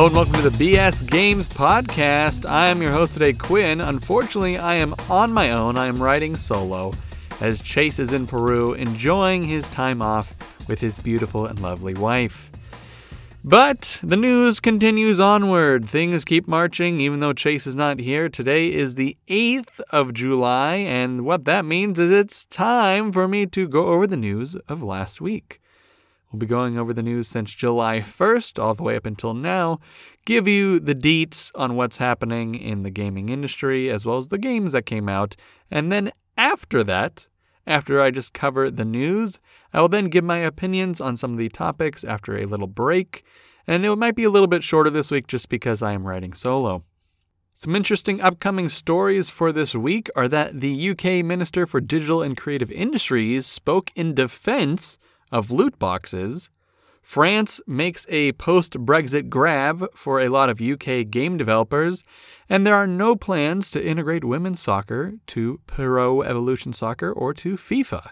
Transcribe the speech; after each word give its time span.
Hello 0.00 0.06
and 0.06 0.16
welcome 0.16 0.42
to 0.42 0.48
the 0.48 0.72
BS 0.72 1.06
Games 1.06 1.46
Podcast. 1.46 2.48
I 2.48 2.68
am 2.68 2.80
your 2.80 2.90
host 2.90 3.12
today, 3.12 3.34
Quinn. 3.34 3.82
Unfortunately, 3.82 4.56
I 4.56 4.76
am 4.76 4.94
on 5.10 5.30
my 5.30 5.50
own. 5.50 5.76
I 5.76 5.88
am 5.88 6.02
riding 6.02 6.36
solo 6.36 6.94
as 7.42 7.60
Chase 7.60 7.98
is 7.98 8.14
in 8.14 8.26
Peru 8.26 8.72
enjoying 8.72 9.44
his 9.44 9.68
time 9.68 10.00
off 10.00 10.34
with 10.66 10.80
his 10.80 11.00
beautiful 11.00 11.44
and 11.44 11.60
lovely 11.60 11.92
wife. 11.92 12.50
But 13.44 14.00
the 14.02 14.16
news 14.16 14.58
continues 14.58 15.20
onward. 15.20 15.86
Things 15.86 16.24
keep 16.24 16.48
marching 16.48 17.02
even 17.02 17.20
though 17.20 17.34
Chase 17.34 17.66
is 17.66 17.76
not 17.76 17.98
here. 17.98 18.30
Today 18.30 18.72
is 18.72 18.94
the 18.94 19.18
8th 19.28 19.80
of 19.90 20.14
July, 20.14 20.76
and 20.76 21.26
what 21.26 21.44
that 21.44 21.66
means 21.66 21.98
is 21.98 22.10
it's 22.10 22.46
time 22.46 23.12
for 23.12 23.28
me 23.28 23.44
to 23.44 23.68
go 23.68 23.88
over 23.88 24.06
the 24.06 24.16
news 24.16 24.54
of 24.66 24.82
last 24.82 25.20
week. 25.20 25.59
We'll 26.30 26.38
be 26.38 26.46
going 26.46 26.78
over 26.78 26.94
the 26.94 27.02
news 27.02 27.26
since 27.26 27.52
July 27.52 27.98
1st 27.98 28.62
all 28.62 28.74
the 28.74 28.84
way 28.84 28.94
up 28.94 29.04
until 29.04 29.34
now, 29.34 29.80
give 30.24 30.46
you 30.46 30.78
the 30.78 30.94
deets 30.94 31.50
on 31.56 31.74
what's 31.74 31.96
happening 31.96 32.54
in 32.54 32.84
the 32.84 32.90
gaming 32.90 33.30
industry 33.30 33.90
as 33.90 34.06
well 34.06 34.16
as 34.16 34.28
the 34.28 34.38
games 34.38 34.70
that 34.70 34.86
came 34.86 35.08
out, 35.08 35.34
and 35.72 35.90
then 35.90 36.12
after 36.36 36.84
that, 36.84 37.26
after 37.66 38.00
I 38.00 38.12
just 38.12 38.32
cover 38.32 38.70
the 38.70 38.84
news, 38.84 39.40
I 39.72 39.80
will 39.80 39.88
then 39.88 40.08
give 40.08 40.22
my 40.22 40.38
opinions 40.38 41.00
on 41.00 41.16
some 41.16 41.32
of 41.32 41.36
the 41.36 41.48
topics 41.48 42.04
after 42.04 42.36
a 42.36 42.46
little 42.46 42.68
break, 42.68 43.24
and 43.66 43.84
it 43.84 43.96
might 43.96 44.14
be 44.14 44.24
a 44.24 44.30
little 44.30 44.46
bit 44.46 44.62
shorter 44.62 44.90
this 44.90 45.10
week 45.10 45.26
just 45.26 45.48
because 45.48 45.82
I 45.82 45.92
am 45.94 46.06
writing 46.06 46.32
solo. 46.32 46.84
Some 47.56 47.74
interesting 47.74 48.20
upcoming 48.20 48.68
stories 48.68 49.30
for 49.30 49.50
this 49.50 49.74
week 49.74 50.08
are 50.14 50.28
that 50.28 50.60
the 50.60 50.90
UK 50.90 51.24
Minister 51.24 51.66
for 51.66 51.80
Digital 51.80 52.22
and 52.22 52.36
Creative 52.36 52.70
Industries 52.70 53.46
spoke 53.46 53.90
in 53.96 54.14
defense 54.14 54.96
of 55.30 55.50
loot 55.50 55.78
boxes. 55.78 56.50
France 57.02 57.60
makes 57.66 58.06
a 58.08 58.32
post 58.32 58.74
Brexit 58.74 59.28
grab 59.28 59.86
for 59.94 60.20
a 60.20 60.28
lot 60.28 60.50
of 60.50 60.60
UK 60.60 61.08
game 61.10 61.36
developers, 61.36 62.04
and 62.48 62.66
there 62.66 62.76
are 62.76 62.86
no 62.86 63.16
plans 63.16 63.70
to 63.70 63.84
integrate 63.84 64.24
women's 64.24 64.60
soccer 64.60 65.14
to 65.28 65.60
Pro 65.66 66.22
Evolution 66.22 66.72
Soccer 66.72 67.10
or 67.10 67.32
to 67.34 67.56
FIFA. 67.56 68.10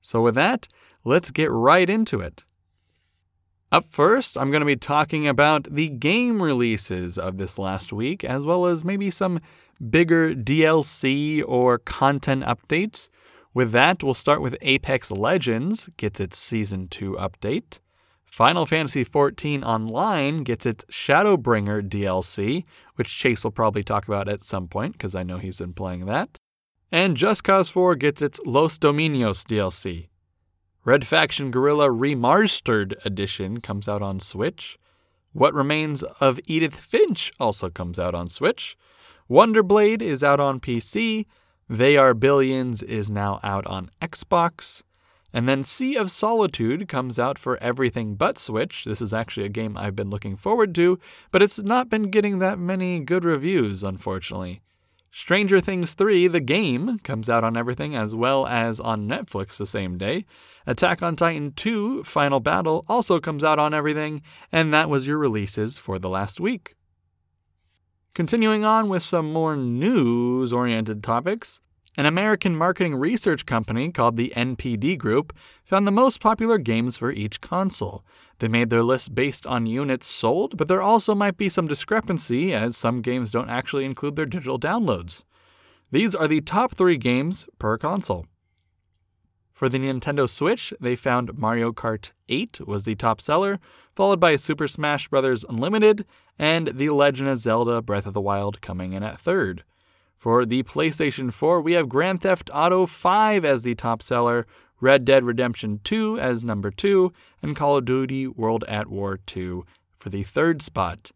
So, 0.00 0.22
with 0.22 0.36
that, 0.36 0.68
let's 1.04 1.30
get 1.30 1.50
right 1.50 1.90
into 1.90 2.20
it. 2.20 2.44
Up 3.70 3.84
first, 3.84 4.38
I'm 4.38 4.50
going 4.50 4.62
to 4.62 4.66
be 4.66 4.76
talking 4.76 5.28
about 5.28 5.64
the 5.70 5.90
game 5.90 6.42
releases 6.42 7.18
of 7.18 7.36
this 7.36 7.58
last 7.58 7.92
week, 7.92 8.24
as 8.24 8.46
well 8.46 8.64
as 8.64 8.84
maybe 8.84 9.10
some 9.10 9.40
bigger 9.90 10.34
DLC 10.34 11.42
or 11.46 11.78
content 11.78 12.44
updates. 12.44 13.10
With 13.54 13.72
that, 13.72 14.02
we'll 14.02 14.14
start 14.14 14.40
with 14.40 14.56
Apex 14.62 15.10
Legends 15.10 15.88
gets 15.96 16.20
its 16.20 16.38
Season 16.38 16.86
2 16.86 17.12
update. 17.12 17.78
Final 18.26 18.66
Fantasy 18.66 19.04
XIV 19.04 19.64
Online 19.64 20.44
gets 20.44 20.66
its 20.66 20.84
Shadowbringer 20.84 21.88
DLC, 21.88 22.64
which 22.96 23.16
Chase 23.16 23.42
will 23.42 23.50
probably 23.50 23.82
talk 23.82 24.06
about 24.06 24.28
at 24.28 24.44
some 24.44 24.68
point 24.68 24.92
because 24.92 25.14
I 25.14 25.22
know 25.22 25.38
he's 25.38 25.56
been 25.56 25.72
playing 25.72 26.06
that. 26.06 26.38
And 26.92 27.16
Just 27.16 27.42
Cause 27.42 27.70
4 27.70 27.96
gets 27.96 28.22
its 28.22 28.38
Los 28.44 28.78
Demonios 28.78 29.44
DLC. 29.44 30.08
Red 30.84 31.06
Faction 31.06 31.50
Guerrilla 31.50 31.88
Remastered 31.88 32.94
Edition 33.04 33.60
comes 33.60 33.88
out 33.88 34.02
on 34.02 34.20
Switch. 34.20 34.78
What 35.32 35.52
Remains 35.54 36.02
of 36.20 36.40
Edith 36.46 36.76
Finch 36.76 37.32
also 37.40 37.68
comes 37.68 37.98
out 37.98 38.14
on 38.14 38.28
Switch. 38.28 38.76
Wonderblade 39.30 40.00
is 40.00 40.22
out 40.24 40.40
on 40.40 40.60
PC, 40.60 41.26
they 41.68 41.96
Are 41.96 42.14
Billions 42.14 42.82
is 42.82 43.10
now 43.10 43.40
out 43.42 43.66
on 43.66 43.90
Xbox. 44.00 44.82
And 45.32 45.46
then 45.46 45.62
Sea 45.62 45.96
of 45.96 46.10
Solitude 46.10 46.88
comes 46.88 47.18
out 47.18 47.38
for 47.38 47.62
everything 47.62 48.14
but 48.14 48.38
Switch. 48.38 48.84
This 48.84 49.02
is 49.02 49.12
actually 49.12 49.44
a 49.44 49.50
game 49.50 49.76
I've 49.76 49.94
been 49.94 50.08
looking 50.08 50.36
forward 50.36 50.74
to, 50.76 50.98
but 51.30 51.42
it's 51.42 51.58
not 51.58 51.90
been 51.90 52.10
getting 52.10 52.38
that 52.38 52.58
many 52.58 53.00
good 53.00 53.24
reviews, 53.24 53.82
unfortunately. 53.82 54.62
Stranger 55.10 55.60
Things 55.60 55.94
3, 55.94 56.28
the 56.28 56.40
game, 56.40 56.98
comes 57.00 57.28
out 57.28 57.44
on 57.44 57.56
everything 57.56 57.94
as 57.94 58.14
well 58.14 58.46
as 58.46 58.80
on 58.80 59.06
Netflix 59.06 59.56
the 59.58 59.66
same 59.66 59.98
day. 59.98 60.24
Attack 60.66 61.02
on 61.02 61.16
Titan 61.16 61.52
2, 61.52 62.04
Final 62.04 62.40
Battle, 62.40 62.84
also 62.88 63.20
comes 63.20 63.44
out 63.44 63.58
on 63.58 63.74
everything, 63.74 64.22
and 64.50 64.72
that 64.72 64.88
was 64.88 65.06
your 65.06 65.18
releases 65.18 65.78
for 65.78 65.98
the 65.98 66.08
last 66.08 66.40
week. 66.40 66.77
Continuing 68.14 68.64
on 68.64 68.88
with 68.88 69.02
some 69.02 69.32
more 69.32 69.54
news 69.56 70.52
oriented 70.52 71.02
topics, 71.02 71.60
an 71.96 72.06
American 72.06 72.54
marketing 72.54 72.94
research 72.94 73.44
company 73.44 73.90
called 73.90 74.16
the 74.16 74.32
NPD 74.36 74.96
Group 74.98 75.32
found 75.64 75.86
the 75.86 75.92
most 75.92 76.20
popular 76.20 76.58
games 76.58 76.96
for 76.96 77.10
each 77.10 77.40
console. 77.40 78.04
They 78.38 78.48
made 78.48 78.70
their 78.70 78.82
list 78.82 79.14
based 79.14 79.46
on 79.46 79.66
units 79.66 80.06
sold, 80.06 80.56
but 80.56 80.68
there 80.68 80.82
also 80.82 81.14
might 81.14 81.36
be 81.36 81.48
some 81.48 81.66
discrepancy 81.66 82.52
as 82.52 82.76
some 82.76 83.02
games 83.02 83.32
don't 83.32 83.50
actually 83.50 83.84
include 83.84 84.16
their 84.16 84.26
digital 84.26 84.58
downloads. 84.60 85.24
These 85.90 86.14
are 86.14 86.28
the 86.28 86.40
top 86.40 86.74
three 86.74 86.98
games 86.98 87.48
per 87.58 87.78
console. 87.78 88.26
For 89.58 89.68
the 89.68 89.80
Nintendo 89.80 90.30
Switch, 90.30 90.72
they 90.80 90.94
found 90.94 91.36
Mario 91.36 91.72
Kart 91.72 92.12
8 92.28 92.60
was 92.64 92.84
the 92.84 92.94
top 92.94 93.20
seller, 93.20 93.58
followed 93.92 94.20
by 94.20 94.36
Super 94.36 94.68
Smash 94.68 95.08
Bros. 95.08 95.44
Unlimited 95.48 96.06
and 96.38 96.68
The 96.74 96.90
Legend 96.90 97.28
of 97.28 97.38
Zelda 97.38 97.82
Breath 97.82 98.06
of 98.06 98.14
the 98.14 98.20
Wild 98.20 98.60
coming 98.60 98.92
in 98.92 99.02
at 99.02 99.18
third. 99.18 99.64
For 100.16 100.46
the 100.46 100.62
PlayStation 100.62 101.32
4, 101.32 101.60
we 101.60 101.72
have 101.72 101.88
Grand 101.88 102.20
Theft 102.20 102.50
Auto 102.54 102.86
5 102.86 103.44
as 103.44 103.64
the 103.64 103.74
top 103.74 104.00
seller, 104.00 104.46
Red 104.80 105.04
Dead 105.04 105.24
Redemption 105.24 105.80
2 105.82 106.20
as 106.20 106.44
number 106.44 106.70
2, 106.70 107.12
and 107.42 107.56
Call 107.56 107.78
of 107.78 107.84
Duty 107.84 108.28
World 108.28 108.62
at 108.68 108.86
War 108.86 109.16
2 109.26 109.66
for 109.92 110.08
the 110.08 110.22
third 110.22 110.62
spot. 110.62 111.10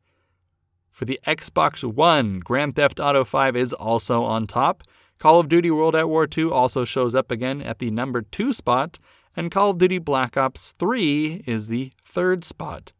For 0.90 1.04
the 1.04 1.20
Xbox 1.24 1.84
One, 1.84 2.40
Grand 2.40 2.74
Theft 2.74 2.98
Auto 2.98 3.22
5 3.22 3.54
is 3.54 3.72
also 3.72 4.24
on 4.24 4.48
top, 4.48 4.82
Call 5.22 5.38
of 5.38 5.48
Duty 5.48 5.70
World 5.70 5.94
at 5.94 6.08
War 6.08 6.26
2 6.26 6.52
also 6.52 6.84
shows 6.84 7.14
up 7.14 7.30
again 7.30 7.62
at 7.62 7.78
the 7.78 7.92
number 7.92 8.22
2 8.22 8.52
spot, 8.52 8.98
and 9.36 9.52
Call 9.52 9.70
of 9.70 9.78
Duty 9.78 9.98
Black 9.98 10.36
Ops 10.36 10.74
3 10.80 11.44
is 11.46 11.68
the 11.68 11.92
third 12.02 12.42
spot. 12.42 12.90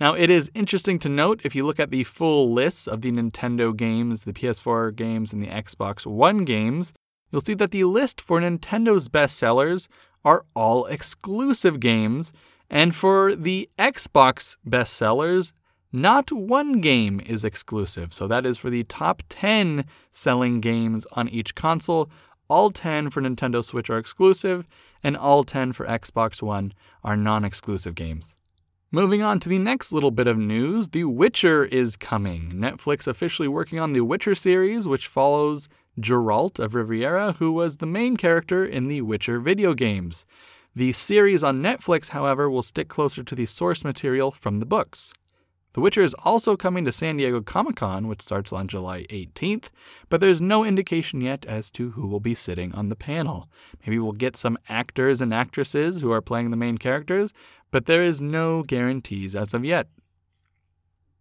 Now, 0.00 0.14
it 0.14 0.30
is 0.30 0.50
interesting 0.54 0.98
to 1.00 1.10
note 1.10 1.42
if 1.44 1.54
you 1.54 1.66
look 1.66 1.78
at 1.78 1.90
the 1.90 2.04
full 2.04 2.50
list 2.50 2.88
of 2.88 3.02
the 3.02 3.12
Nintendo 3.12 3.76
games, 3.76 4.24
the 4.24 4.32
PS4 4.32 4.96
games, 4.96 5.34
and 5.34 5.42
the 5.42 5.48
Xbox 5.48 6.06
One 6.06 6.46
games, 6.46 6.94
you'll 7.30 7.42
see 7.42 7.52
that 7.52 7.72
the 7.72 7.84
list 7.84 8.22
for 8.22 8.40
Nintendo's 8.40 9.10
bestsellers 9.10 9.86
are 10.24 10.46
all 10.54 10.86
exclusive 10.86 11.78
games, 11.78 12.32
and 12.70 12.96
for 12.96 13.36
the 13.36 13.68
Xbox 13.78 14.56
bestsellers, 14.66 15.52
not 15.96 16.30
one 16.30 16.82
game 16.82 17.22
is 17.24 17.42
exclusive, 17.42 18.12
so 18.12 18.28
that 18.28 18.44
is 18.44 18.58
for 18.58 18.68
the 18.68 18.84
top 18.84 19.22
10 19.30 19.86
selling 20.12 20.60
games 20.60 21.06
on 21.12 21.26
each 21.30 21.54
console. 21.54 22.10
All 22.48 22.70
10 22.70 23.08
for 23.08 23.22
Nintendo 23.22 23.64
Switch 23.64 23.88
are 23.88 23.96
exclusive, 23.96 24.68
and 25.02 25.16
all 25.16 25.42
10 25.42 25.72
for 25.72 25.86
Xbox 25.86 26.42
One 26.42 26.74
are 27.02 27.16
non 27.16 27.46
exclusive 27.46 27.94
games. 27.94 28.34
Moving 28.92 29.22
on 29.22 29.40
to 29.40 29.48
the 29.48 29.58
next 29.58 29.90
little 29.90 30.10
bit 30.10 30.26
of 30.26 30.36
news 30.36 30.90
The 30.90 31.04
Witcher 31.04 31.64
is 31.64 31.96
coming. 31.96 32.52
Netflix 32.52 33.08
officially 33.08 33.48
working 33.48 33.78
on 33.78 33.94
the 33.94 34.04
Witcher 34.04 34.34
series, 34.34 34.86
which 34.86 35.06
follows 35.06 35.66
Geralt 35.98 36.58
of 36.58 36.72
Rivia, 36.72 37.36
who 37.36 37.52
was 37.52 37.78
the 37.78 37.86
main 37.86 38.18
character 38.18 38.66
in 38.66 38.88
the 38.88 39.00
Witcher 39.00 39.40
video 39.40 39.72
games. 39.72 40.26
The 40.74 40.92
series 40.92 41.42
on 41.42 41.62
Netflix, 41.62 42.10
however, 42.10 42.50
will 42.50 42.60
stick 42.60 42.88
closer 42.88 43.22
to 43.22 43.34
the 43.34 43.46
source 43.46 43.82
material 43.82 44.30
from 44.30 44.60
the 44.60 44.66
books. 44.66 45.14
The 45.76 45.82
Witcher 45.82 46.00
is 46.00 46.14
also 46.24 46.56
coming 46.56 46.86
to 46.86 46.90
San 46.90 47.18
Diego 47.18 47.42
Comic 47.42 47.76
Con, 47.76 48.08
which 48.08 48.22
starts 48.22 48.50
on 48.50 48.66
July 48.66 49.02
18th, 49.10 49.66
but 50.08 50.22
there's 50.22 50.40
no 50.40 50.64
indication 50.64 51.20
yet 51.20 51.44
as 51.44 51.70
to 51.72 51.90
who 51.90 52.06
will 52.06 52.18
be 52.18 52.34
sitting 52.34 52.74
on 52.74 52.88
the 52.88 52.96
panel. 52.96 53.50
Maybe 53.84 53.98
we'll 53.98 54.12
get 54.12 54.38
some 54.38 54.56
actors 54.70 55.20
and 55.20 55.34
actresses 55.34 56.00
who 56.00 56.10
are 56.12 56.22
playing 56.22 56.50
the 56.50 56.56
main 56.56 56.78
characters, 56.78 57.34
but 57.70 57.84
there 57.84 58.02
is 58.02 58.22
no 58.22 58.62
guarantees 58.62 59.34
as 59.34 59.52
of 59.52 59.66
yet. 59.66 59.88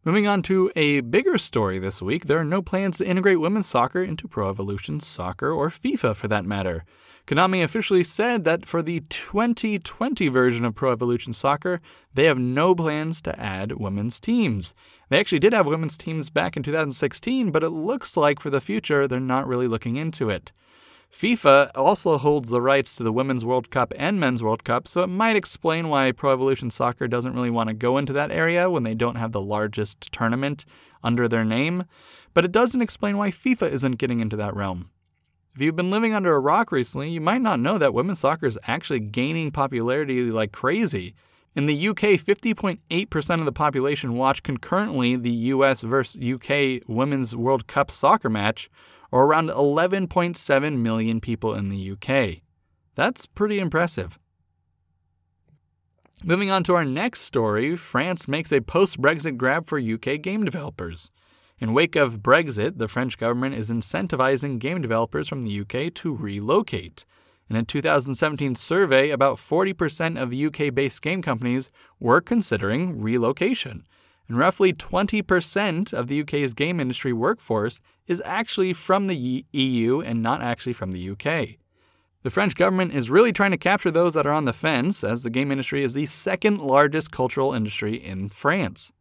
Moving 0.06 0.25
on 0.25 0.42
to 0.44 0.72
a 0.74 1.02
bigger 1.02 1.38
story 1.38 1.78
this 1.78 2.02
week, 2.02 2.24
there 2.24 2.40
are 2.40 2.46
no 2.46 2.62
plans 2.62 3.00
to 3.00 3.06
integrate 3.06 3.42
women's 3.42 3.68
soccer 3.68 4.02
into 4.02 4.30
Pro 4.30 4.50
Evolution 4.50 5.02
Soccer 5.02 5.52
or 5.52 5.68
FIFA 5.68 6.16
for 6.16 6.30
that 6.30 6.46
matter. 6.46 6.86
Konami 7.27 7.63
officially 7.63 8.04
said 8.04 8.44
that 8.44 8.68
for 8.68 8.83
the 8.83 9.00
2020 9.10 10.27
version 10.27 10.63
of 10.63 10.75
Pro 10.75 10.92
Evolution 10.92 11.33
Soccer, 11.33 11.81
they 12.13 12.25
have 12.25 12.38
no 12.38 12.75
plans 12.75 13.19
to 13.22 13.39
add 13.39 13.77
women's 13.77 14.19
teams. 14.19 14.75
They 15.10 15.19
actually 15.19 15.39
did 15.39 15.51
have 15.51 15.66
women's 15.66 15.98
teams 15.98 16.30
back 16.30 16.56
in 16.56 16.62
2016, 16.62 17.50
but 17.50 17.63
it 17.63 17.72
looks 17.72 18.16
like 18.16 18.39
for 18.39 18.51
the 18.51 18.62
future 18.62 19.07
they're 19.07 19.19
not 19.19 19.48
really 19.48 19.68
looking 19.68 19.95
into 19.95 20.30
it. 20.30 20.51
FIFA 21.12 21.72
also 21.74 22.19
holds 22.19 22.50
the 22.50 22.62
rights 22.62 22.95
to 22.95 23.04
the 23.04 23.13
Women's 23.13 23.45
World 23.45 23.71
Cup 23.71 23.92
and 23.95 24.19
Men's 24.19 24.44
World 24.44 24.63
Cup, 24.63 24.88
so 24.88 25.01
it 25.01 25.07
might 25.07 25.36
explain 25.36 25.89
why 25.89 26.12
Pro 26.12 26.31
Evolution 26.31 26.69
Soccer 26.69 27.07
doesn't 27.07 27.33
really 27.33 27.50
want 27.50 27.69
to 27.69 27.74
go 27.74 27.98
into 27.98 28.13
that 28.13 28.31
area 28.31 28.69
when 28.69 28.83
they 28.83 28.94
don't 28.94 29.16
have 29.16 29.31
the 29.31 29.42
largest 29.42 30.12
tournament 30.12 30.63
under 31.04 31.28
their 31.28 31.45
name, 31.45 31.86
but 32.36 32.45
it 32.45 32.51
doesn't 32.51 32.81
explain 32.81 33.18
why 33.18 33.31
FIFA 33.31 33.71
isn't 33.71 33.98
getting 33.98 34.19
into 34.19 34.36
that 34.36 34.56
realm. 34.56 34.92
If 35.56 35.62
you've 35.62 35.75
been 35.75 35.90
living 35.90 36.13
under 36.13 36.36
a 36.36 36.40
rock 36.40 36.74
recently, 36.74 37.12
you 37.12 37.22
might 37.22 37.42
not 37.42 37.62
know 37.62 37.78
that 37.78 37.94
women's 37.94 38.19
soccer 38.19 38.46
is 38.46 38.60
actually 38.68 39.00
gaining 39.00 39.52
popularity 39.52 40.24
like 40.24 40.52
crazy. 40.52 41.16
In 41.56 41.66
the 41.66 41.88
UK, 41.88 42.19
50.8% 42.19 43.40
of 43.40 43.46
the 43.46 43.54
population 43.54 44.16
watch 44.16 44.44
concurrently 44.44 45.16
the 45.16 45.31
US 45.31 45.80
versus 45.80 46.22
UK 46.22 46.81
Women's 46.90 47.38
World 47.38 47.68
Cup 47.68 47.90
soccer 47.90 48.30
match, 48.30 48.69
or 49.13 49.24
around 49.24 49.48
11.7 49.48 50.78
million 50.80 51.22
people 51.22 51.56
in 51.56 51.69
the 51.69 51.92
UK. 51.92 52.42
That's 52.96 53.25
pretty 53.25 53.60
impressive. 53.60 54.19
Moving 56.22 56.52
on 56.52 56.66
to 56.66 56.75
our 56.75 56.84
next 56.84 57.22
story, 57.22 57.78
France 57.78 58.28
makes 58.28 58.52
a 58.52 58.60
post 58.60 59.00
Brexit 59.02 59.38
grab 59.38 59.68
for 59.68 59.80
UK 59.80 60.22
game 60.22 60.44
developers. 60.44 61.12
In 61.57 61.74
wake 61.74 61.96
of 61.96 62.19
Brexit, 62.19 62.80
the 62.80 62.90
French 62.90 63.18
government 63.18 63.56
is 63.56 63.69
incentivizing 63.69 64.60
game 64.60 64.81
developers 64.81 65.30
from 65.30 65.42
the 65.42 65.62
UK 65.62 65.94
to 65.94 66.13
relocate. 66.13 67.06
In 67.50 67.56
a 67.56 67.63
2017 67.63 68.56
survey, 68.56 69.10
about 69.10 69.38
40% 69.38 70.22
of 70.22 70.34
UK 70.34 70.74
based 70.74 71.02
game 71.02 71.22
companies 71.22 71.69
were 71.98 72.19
considering 72.19 73.02
relocation. 73.02 73.88
And 74.28 74.38
roughly 74.38 74.74
20% 74.74 75.94
of 75.94 76.07
the 76.07 76.22
UK's 76.22 76.54
game 76.54 76.81
industry 76.81 77.13
workforce 77.13 77.80
is 78.06 78.22
actually 78.25 78.74
from 78.74 79.07
the 79.07 79.46
EU 79.54 80.02
and 80.02 80.22
not 80.22 80.42
actually 80.42 80.74
from 80.74 80.92
the 80.92 81.10
UK. 81.12 81.57
The 82.24 82.31
French 82.31 82.56
government 82.56 82.94
is 82.94 83.12
really 83.12 83.31
trying 83.31 83.52
to 83.52 83.57
capture 83.57 83.92
those 83.92 84.16
that 84.16 84.25
are 84.25 84.34
on 84.34 84.46
the 84.46 84.52
fence, 84.52 85.04
as 85.04 85.24
the 85.24 85.30
game 85.30 85.52
industry 85.52 85.84
is 85.84 85.94
the 85.94 86.07
second 86.07 86.60
largest 86.60 87.12
cultural 87.12 87.54
industry 87.54 87.96
in 87.96 88.28
France. 88.28 88.92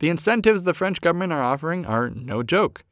The 0.00 0.08
incentives 0.08 0.64
the 0.64 0.74
French 0.74 1.00
government 1.00 1.32
are 1.32 1.42
offering 1.42 1.84
are 1.84 2.10
no 2.10 2.42
joke. 2.42 2.84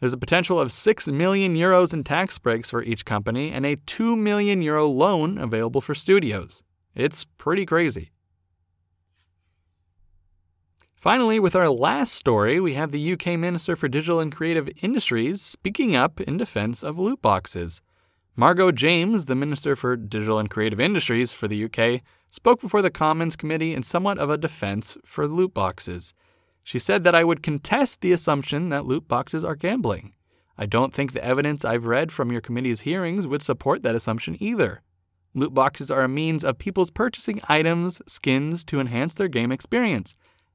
There's 0.00 0.12
a 0.12 0.18
potential 0.18 0.58
of 0.58 0.72
6 0.72 1.08
million 1.08 1.54
euros 1.54 1.94
in 1.94 2.02
tax 2.02 2.36
breaks 2.38 2.70
for 2.70 2.82
each 2.82 3.04
company 3.04 3.52
and 3.52 3.64
a 3.64 3.76
2 3.76 4.16
million 4.16 4.60
euro 4.60 4.86
loan 4.88 5.38
available 5.38 5.80
for 5.80 5.94
studios. 5.94 6.62
It's 6.94 7.24
pretty 7.24 7.64
crazy. 7.64 8.10
Finally, 10.94 11.40
with 11.40 11.56
our 11.56 11.68
last 11.68 12.14
story, 12.14 12.60
we 12.60 12.74
have 12.74 12.92
the 12.92 13.12
UK 13.12 13.38
Minister 13.38 13.74
for 13.74 13.88
Digital 13.88 14.20
and 14.20 14.34
Creative 14.34 14.68
Industries 14.82 15.40
speaking 15.40 15.96
up 15.96 16.20
in 16.20 16.36
defense 16.36 16.82
of 16.82 16.98
loot 16.98 17.20
boxes. 17.22 17.80
Margot 18.36 18.72
James, 18.72 19.24
the 19.24 19.34
Minister 19.34 19.74
for 19.74 19.96
Digital 19.96 20.38
and 20.38 20.48
Creative 20.48 20.80
Industries 20.80 21.32
for 21.32 21.48
the 21.48 21.64
UK, 21.64 22.02
spoke 22.30 22.60
before 22.60 22.82
the 22.82 22.90
Commons 22.90 23.36
Committee 23.36 23.74
in 23.74 23.82
somewhat 23.82 24.18
of 24.18 24.30
a 24.30 24.38
defense 24.38 24.96
for 25.04 25.26
loot 25.26 25.52
boxes. 25.52 26.14
She 26.64 26.78
said 26.78 27.04
that 27.04 27.14
I 27.14 27.24
would 27.24 27.42
contest 27.42 28.00
the 28.00 28.12
assumption 28.12 28.68
that 28.68 28.86
loot 28.86 29.08
boxes 29.08 29.44
are 29.44 29.56
gambling. 29.56 30.12
I 30.56 30.66
don't 30.66 30.94
think 30.94 31.12
the 31.12 31.24
evidence 31.24 31.64
I've 31.64 31.86
read 31.86 32.12
from 32.12 32.30
your 32.30 32.40
committee's 32.40 32.82
hearings 32.82 33.26
would 33.26 33.42
support 33.42 33.82
that 33.82 33.94
assumption 33.94 34.36
either. 34.38 34.82
Loot 35.34 35.54
boxes 35.54 35.90
are 35.90 36.02
a 36.02 36.08
means 36.08 36.44
of 36.44 36.58
people's 36.58 36.90
purchasing 36.90 37.40
items, 37.48 38.02
skins 38.06 38.62
to 38.64 38.80
enhance 38.80 39.14
their 39.14 39.28
game 39.28 39.50
experience, 39.50 40.14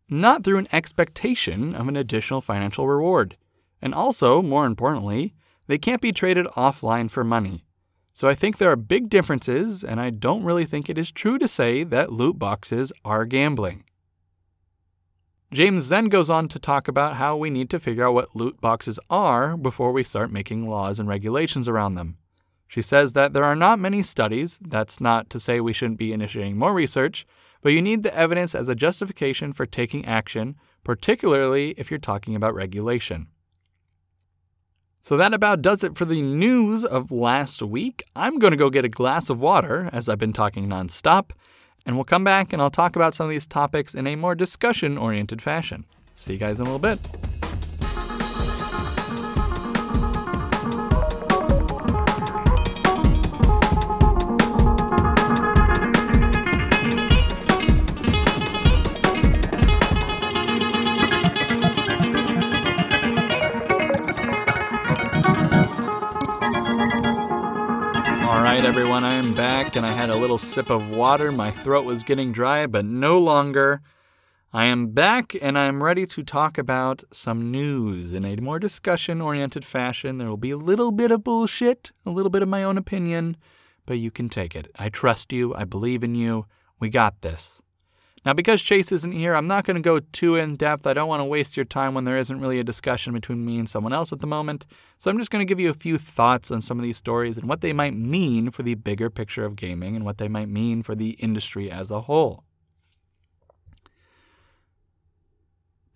not 0.10 0.44
through 0.44 0.60
an 0.60 0.68
expectation 0.72 1.76
of 1.76 1.88
an 1.88 1.98
additional 1.98 2.42
financial 2.42 2.88
reward. 2.88 3.36
And 3.82 3.94
also, 3.94 4.42
more 4.42 4.66
importantly, 4.66 5.34
they 5.68 5.78
can't 5.78 6.02
be 6.02 6.12
traded 6.12 6.46
offline 6.56 7.10
for 7.10 7.24
money. 7.24 7.66
So 8.14 8.28
I 8.28 8.36
think 8.36 8.58
there 8.58 8.72
are 8.72 8.78
big 8.78 9.10
differences, 9.10 9.84
and 9.84 10.00
I 10.00 10.10
don't 10.10 10.44
really 10.44 10.66
think 10.66 10.90
it 10.90 10.98
is 10.98 11.12
true 11.12 11.38
to 11.38 11.48
say 11.48 11.84
that 11.84 12.12
loot 12.12 12.40
boxes 12.40 12.92
are 13.04 13.26
gambling. 13.26 13.84
James 15.52 15.88
then 15.88 16.06
goes 16.06 16.30
on 16.30 16.50
to 16.50 16.60
talk 16.60 16.90
about 16.90 17.16
how 17.16 17.38
we 17.38 17.50
need 17.50 17.70
to 17.70 17.80
figure 17.80 18.06
out 18.06 18.14
what 18.14 18.36
loot 18.36 18.60
boxes 18.60 19.00
are 19.10 19.56
before 19.56 19.94
we 19.94 20.04
start 20.04 20.30
making 20.30 20.68
laws 20.68 21.00
and 21.00 21.08
regulations 21.08 21.70
around 21.70 21.96
them. 21.96 22.18
She 22.68 22.82
says 22.82 23.14
that 23.14 23.32
there 23.32 23.46
are 23.46 23.56
not 23.56 23.80
many 23.80 24.04
studies, 24.04 24.60
that's 24.62 25.00
not 25.00 25.30
to 25.30 25.40
say 25.40 25.62
we 25.62 25.72
shouldn't 25.72 26.00
be 26.00 26.12
initiating 26.12 26.58
more 26.58 26.74
research, 26.74 27.26
but 27.62 27.72
you 27.72 27.82
need 27.82 28.04
the 28.04 28.14
evidence 28.14 28.54
as 28.54 28.68
a 28.68 28.76
justification 28.76 29.54
for 29.54 29.66
taking 29.66 30.06
action, 30.06 30.58
particularly 30.84 31.74
if 31.78 31.90
you're 31.90 31.98
talking 31.98 32.36
about 32.36 32.54
regulation. 32.54 33.28
So 35.02 35.16
that 35.16 35.34
about 35.34 35.62
does 35.62 35.82
it 35.86 35.96
for 35.96 36.04
the 36.04 36.22
news 36.22 36.84
of 36.84 37.10
last 37.10 37.62
week. 37.62 38.04
I'm 38.18 38.38
going 38.38 38.52
to 38.52 38.58
go 38.58 38.70
get 38.70 38.84
a 38.84 38.90
glass 38.90 39.30
of 39.30 39.40
water 39.40 39.90
as 39.94 40.10
I've 40.10 40.18
been 40.18 40.34
talking 40.34 40.68
nonstop 40.68 41.32
and 41.88 41.96
we'll 41.96 42.04
come 42.04 42.24
back 42.24 42.54
and 42.54 42.62
I'll 42.62 42.70
talk 42.70 42.96
about 42.96 43.16
some 43.16 43.26
of 43.26 43.32
these 43.32 43.48
topics 43.48 43.96
in 43.96 44.06
a 44.06 44.16
more 44.16 44.36
discussion 44.36 44.98
oriented 44.98 45.42
fashion. 45.42 45.86
See 46.16 46.34
you 46.34 46.40
guys 46.40 46.60
in 46.60 46.68
a 46.68 46.70
little 46.72 46.80
bit. 46.80 47.00
Everyone, 68.78 69.04
I 69.04 69.16
am 69.16 69.34
back 69.34 69.76
and 69.76 69.84
I 69.84 69.92
had 69.92 70.12
a 70.12 70.16
little 70.16 70.38
sip 70.38 70.70
of 70.70 70.96
water. 70.96 71.32
My 71.32 71.50
throat 71.50 71.84
was 71.84 72.04
getting 72.04 72.32
dry, 72.32 72.68
but 72.68 72.86
no 72.86 73.18
longer. 73.18 73.82
I 74.54 74.66
am 74.66 74.90
back 74.90 75.36
and 75.42 75.58
I 75.58 75.66
am 75.66 75.82
ready 75.82 76.06
to 76.06 76.22
talk 76.22 76.60
about 76.60 77.04
some 77.12 77.50
news 77.50 78.14
in 78.14 78.24
a 78.24 78.36
more 78.36 78.60
discussion 78.60 79.20
oriented 79.20 79.66
fashion. 79.66 80.20
There 80.20 80.30
will 80.30 80.38
be 80.38 80.52
a 80.52 80.58
little 80.58 80.92
bit 80.92 81.10
of 81.10 81.24
bullshit, 81.24 81.92
a 82.06 82.12
little 82.12 82.30
bit 82.30 82.44
of 82.44 82.50
my 82.50 82.62
own 82.62 82.78
opinion, 82.78 83.36
but 83.88 83.98
you 83.98 84.12
can 84.12 84.30
take 84.30 84.56
it. 84.56 84.70
I 84.76 84.90
trust 84.90 85.34
you. 85.34 85.56
I 85.56 85.64
believe 85.64 86.04
in 86.04 86.14
you. 86.14 86.46
We 86.80 86.90
got 86.90 87.22
this. 87.22 87.60
Now, 88.28 88.34
because 88.34 88.62
Chase 88.62 88.92
isn't 88.92 89.14
here, 89.14 89.34
I'm 89.34 89.46
not 89.46 89.64
going 89.64 89.76
to 89.76 89.82
go 89.82 90.02
too 90.02 90.36
in 90.36 90.58
depth. 90.58 90.86
I 90.86 90.92
don't 90.92 91.08
want 91.08 91.22
to 91.22 91.26
waste 91.26 91.56
your 91.56 91.64
time 91.64 91.94
when 91.94 92.04
there 92.04 92.18
isn't 92.18 92.42
really 92.42 92.60
a 92.60 92.64
discussion 92.66 93.14
between 93.14 93.46
me 93.46 93.58
and 93.58 93.70
someone 93.70 93.94
else 93.94 94.12
at 94.12 94.20
the 94.20 94.28
moment. 94.28 94.66
So 94.98 95.10
I'm 95.10 95.18
just 95.18 95.32
going 95.32 95.40
to 95.40 95.50
give 95.50 95.62
you 95.62 95.70
a 95.70 95.74
few 95.74 95.98
thoughts 95.98 96.52
on 96.52 96.62
some 96.62 96.78
of 96.78 96.84
these 96.84 96.98
stories 96.98 97.38
and 97.38 97.48
what 97.48 97.62
they 97.62 97.72
might 97.72 97.96
mean 97.96 98.52
for 98.52 98.64
the 98.64 98.76
bigger 98.76 99.10
picture 99.10 99.46
of 99.46 99.56
gaming 99.56 99.96
and 99.96 100.04
what 100.04 100.18
they 100.18 100.28
might 100.28 100.50
mean 100.50 100.84
for 100.84 100.94
the 100.94 101.12
industry 101.12 101.72
as 101.72 101.90
a 101.90 102.02
whole. 102.02 102.44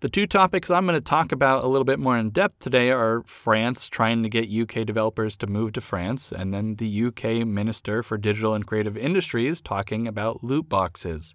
The 0.00 0.08
two 0.08 0.26
topics 0.26 0.70
I'm 0.70 0.86
going 0.86 0.96
to 0.96 1.02
talk 1.02 1.32
about 1.32 1.64
a 1.64 1.68
little 1.68 1.84
bit 1.84 1.98
more 1.98 2.16
in 2.16 2.30
depth 2.30 2.60
today 2.60 2.90
are 2.90 3.22
France 3.26 3.90
trying 3.90 4.22
to 4.22 4.30
get 4.30 4.50
UK 4.50 4.86
developers 4.86 5.36
to 5.36 5.46
move 5.46 5.74
to 5.74 5.82
France, 5.82 6.32
and 6.32 6.54
then 6.54 6.76
the 6.76 7.04
UK 7.04 7.46
Minister 7.46 8.02
for 8.02 8.16
Digital 8.16 8.54
and 8.54 8.66
Creative 8.66 8.96
Industries 8.96 9.60
talking 9.60 10.08
about 10.08 10.42
loot 10.42 10.70
boxes. 10.70 11.34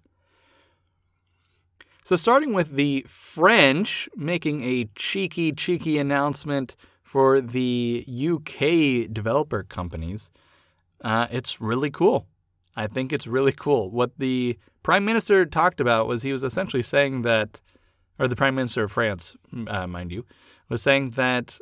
So, 2.08 2.16
starting 2.16 2.54
with 2.54 2.70
the 2.70 3.04
French 3.06 4.08
making 4.16 4.64
a 4.64 4.88
cheeky, 4.94 5.52
cheeky 5.52 5.98
announcement 5.98 6.74
for 7.02 7.42
the 7.42 8.02
UK 8.08 9.12
developer 9.12 9.62
companies, 9.62 10.30
uh, 11.04 11.26
it's 11.30 11.60
really 11.60 11.90
cool. 11.90 12.26
I 12.74 12.86
think 12.86 13.12
it's 13.12 13.26
really 13.26 13.52
cool. 13.52 13.90
What 13.90 14.12
the 14.16 14.58
Prime 14.82 15.04
Minister 15.04 15.44
talked 15.44 15.82
about 15.82 16.08
was 16.08 16.22
he 16.22 16.32
was 16.32 16.42
essentially 16.42 16.82
saying 16.82 17.20
that, 17.28 17.60
or 18.18 18.26
the 18.26 18.36
Prime 18.36 18.54
Minister 18.54 18.84
of 18.84 18.92
France, 18.92 19.36
uh, 19.66 19.86
mind 19.86 20.10
you, 20.10 20.24
was 20.70 20.80
saying 20.80 21.10
that 21.10 21.58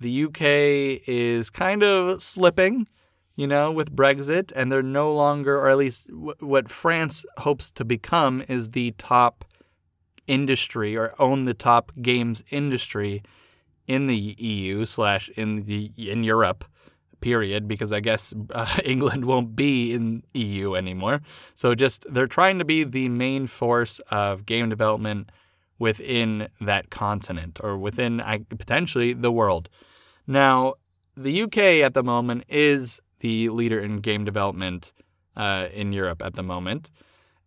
the 0.00 0.24
UK 0.24 1.06
is 1.06 1.50
kind 1.50 1.84
of 1.84 2.20
slipping, 2.20 2.88
you 3.36 3.46
know, 3.46 3.70
with 3.70 3.94
Brexit, 3.94 4.50
and 4.56 4.72
they're 4.72 4.82
no 4.82 5.14
longer, 5.14 5.56
or 5.56 5.68
at 5.68 5.78
least 5.78 6.08
w- 6.08 6.34
what 6.40 6.68
France 6.68 7.24
hopes 7.36 7.70
to 7.70 7.84
become, 7.84 8.42
is 8.48 8.70
the 8.70 8.90
top 8.98 9.44
industry 10.28 10.96
or 10.96 11.14
own 11.18 11.44
the 11.44 11.54
top 11.54 11.90
games 12.00 12.44
industry 12.50 13.22
in 13.88 14.06
the 14.06 14.36
EU 14.38 14.86
slash 14.86 15.28
in 15.30 15.64
the 15.64 15.90
in 15.96 16.22
Europe 16.22 16.64
period 17.20 17.66
because 17.66 17.92
I 17.92 18.00
guess 18.00 18.32
uh, 18.52 18.78
England 18.84 19.24
won't 19.24 19.56
be 19.56 19.92
in 19.92 20.22
EU 20.34 20.74
anymore. 20.74 21.22
So 21.54 21.74
just 21.74 22.06
they're 22.12 22.26
trying 22.26 22.58
to 22.58 22.64
be 22.64 22.84
the 22.84 23.08
main 23.08 23.46
force 23.46 23.98
of 24.10 24.46
game 24.46 24.68
development 24.68 25.30
within 25.78 26.48
that 26.60 26.90
continent 26.90 27.58
or 27.62 27.76
within 27.78 28.22
potentially 28.50 29.12
the 29.12 29.32
world. 29.32 29.68
Now, 30.26 30.74
the 31.16 31.42
UK 31.42 31.58
at 31.84 31.94
the 31.94 32.02
moment 32.02 32.44
is 32.48 33.00
the 33.20 33.48
leader 33.48 33.80
in 33.80 34.00
game 34.00 34.24
development 34.24 34.92
uh, 35.36 35.68
in 35.72 35.92
Europe 35.92 36.22
at 36.22 36.34
the 36.34 36.42
moment. 36.42 36.90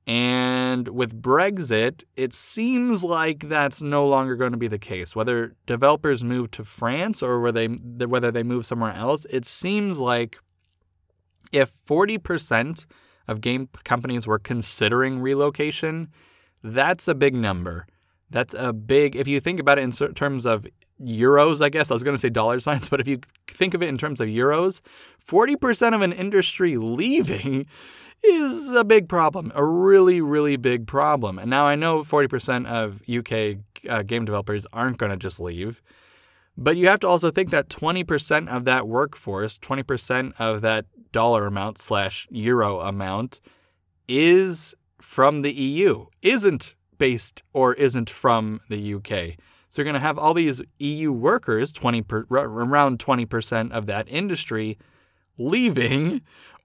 And 0.07 0.87
with 0.87 1.21
Brexit, 1.21 2.03
it 2.15 2.33
seems 2.33 3.03
like 3.03 3.49
that's 3.49 3.81
no 3.81 4.07
longer 4.07 4.35
going 4.35 4.51
to 4.51 4.57
be 4.57 4.67
the 4.67 4.79
case. 4.79 5.15
Whether 5.15 5.55
developers 5.67 6.23
move 6.23 6.51
to 6.51 6.63
France 6.63 7.21
or 7.21 7.39
whether 7.39 7.67
they, 7.67 8.05
whether 8.05 8.31
they 8.31 8.43
move 8.43 8.65
somewhere 8.65 8.93
else, 8.93 9.25
it 9.29 9.45
seems 9.45 9.99
like 9.99 10.37
if 11.51 11.71
40% 11.85 12.85
of 13.27 13.41
game 13.41 13.69
companies 13.83 14.25
were 14.25 14.39
considering 14.39 15.19
relocation, 15.19 16.09
that's 16.63 17.07
a 17.07 17.13
big 17.13 17.35
number. 17.35 17.85
That's 18.29 18.55
a 18.57 18.73
big, 18.73 19.15
if 19.15 19.27
you 19.27 19.39
think 19.39 19.59
about 19.59 19.77
it 19.77 19.83
in 19.83 19.91
terms 19.91 20.45
of 20.45 20.65
euros, 21.03 21.61
I 21.61 21.69
guess, 21.69 21.91
I 21.91 21.93
was 21.93 22.03
going 22.03 22.15
to 22.15 22.21
say 22.21 22.29
dollar 22.29 22.59
signs, 22.61 22.89
but 22.89 22.99
if 23.01 23.07
you 23.07 23.19
think 23.47 23.73
of 23.73 23.83
it 23.83 23.89
in 23.89 23.97
terms 23.97 24.19
of 24.19 24.27
euros, 24.27 24.81
40% 25.25 25.93
of 25.93 26.01
an 26.01 26.13
industry 26.13 26.77
leaving 26.77 27.67
is 28.23 28.69
a 28.69 28.83
big 28.83 29.09
problem, 29.09 29.51
a 29.55 29.63
really, 29.65 30.21
really 30.21 30.57
big 30.57 30.87
problem. 30.87 31.39
And 31.39 31.49
now 31.49 31.65
I 31.65 31.75
know 31.75 32.01
40% 32.01 32.65
of 32.67 33.01
UK 33.09 33.59
uh, 33.89 34.03
game 34.03 34.25
developers 34.25 34.67
aren't 34.71 34.97
going 34.97 35.11
to 35.11 35.17
just 35.17 35.39
leave, 35.39 35.81
but 36.57 36.77
you 36.77 36.87
have 36.87 36.99
to 37.01 37.07
also 37.07 37.31
think 37.31 37.49
that 37.51 37.69
20% 37.69 38.47
of 38.47 38.65
that 38.65 38.87
workforce, 38.87 39.57
20% 39.57 40.33
of 40.37 40.61
that 40.61 40.85
dollar 41.11 41.47
amount 41.47 41.79
slash 41.79 42.27
euro 42.29 42.79
amount 42.79 43.39
is 44.07 44.75
from 45.01 45.41
the 45.41 45.51
EU, 45.51 46.05
isn't 46.21 46.75
based 46.97 47.41
or 47.53 47.73
isn't 47.73 48.09
from 48.09 48.61
the 48.69 48.93
UK. 48.93 49.37
So 49.69 49.81
you're 49.81 49.85
going 49.85 49.93
to 49.93 49.99
have 49.99 50.17
all 50.19 50.33
these 50.33 50.61
EU 50.79 51.11
workers, 51.11 51.71
20 51.71 52.01
per, 52.01 52.25
around 52.29 52.99
20% 52.99 53.71
of 53.71 53.85
that 53.85 54.07
industry, 54.09 54.77
leaving 55.37 56.21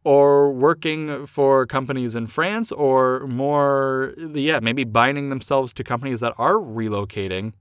or 0.07 0.53
working 0.53 1.27
for 1.27 1.67
companies 1.67 2.15
in 2.15 2.29
France 2.29 2.71
or 2.71 3.27
more, 3.27 4.15
yeah, 4.35 4.61
maybe 4.61 4.85
binding 4.85 5.31
themselves 5.31 5.73
to 5.73 5.83
companies 5.83 6.21
that 6.21 6.33
are 6.39 6.55
relocating. 6.55 7.53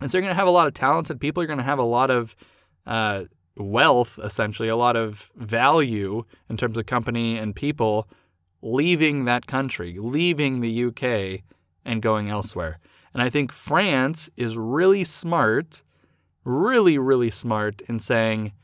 And 0.00 0.10
so 0.10 0.18
you're 0.18 0.22
going 0.22 0.32
to 0.32 0.36
have 0.36 0.48
a 0.48 0.50
lot 0.50 0.66
of 0.66 0.74
talented 0.74 1.20
people. 1.20 1.44
You're 1.44 1.46
going 1.46 1.60
to 1.60 1.62
have 1.62 1.78
a 1.78 1.84
lot 1.84 2.10
of 2.10 2.34
uh, 2.88 3.26
wealth, 3.56 4.18
essentially, 4.20 4.68
a 4.68 4.74
lot 4.74 4.96
of 4.96 5.30
value 5.36 6.24
in 6.50 6.56
terms 6.56 6.76
of 6.76 6.86
company 6.86 7.38
and 7.38 7.54
people 7.54 8.08
leaving 8.60 9.24
that 9.26 9.46
country, 9.46 9.96
leaving 9.96 10.60
the 10.60 10.86
UK 10.86 11.44
and 11.84 12.02
going 12.02 12.30
elsewhere. 12.30 12.80
And 13.12 13.22
I 13.22 13.30
think 13.30 13.52
France 13.52 14.28
is 14.36 14.56
really 14.56 15.04
smart, 15.04 15.84
really, 16.42 16.98
really 16.98 17.30
smart 17.30 17.80
in 17.82 18.00
saying, 18.00 18.54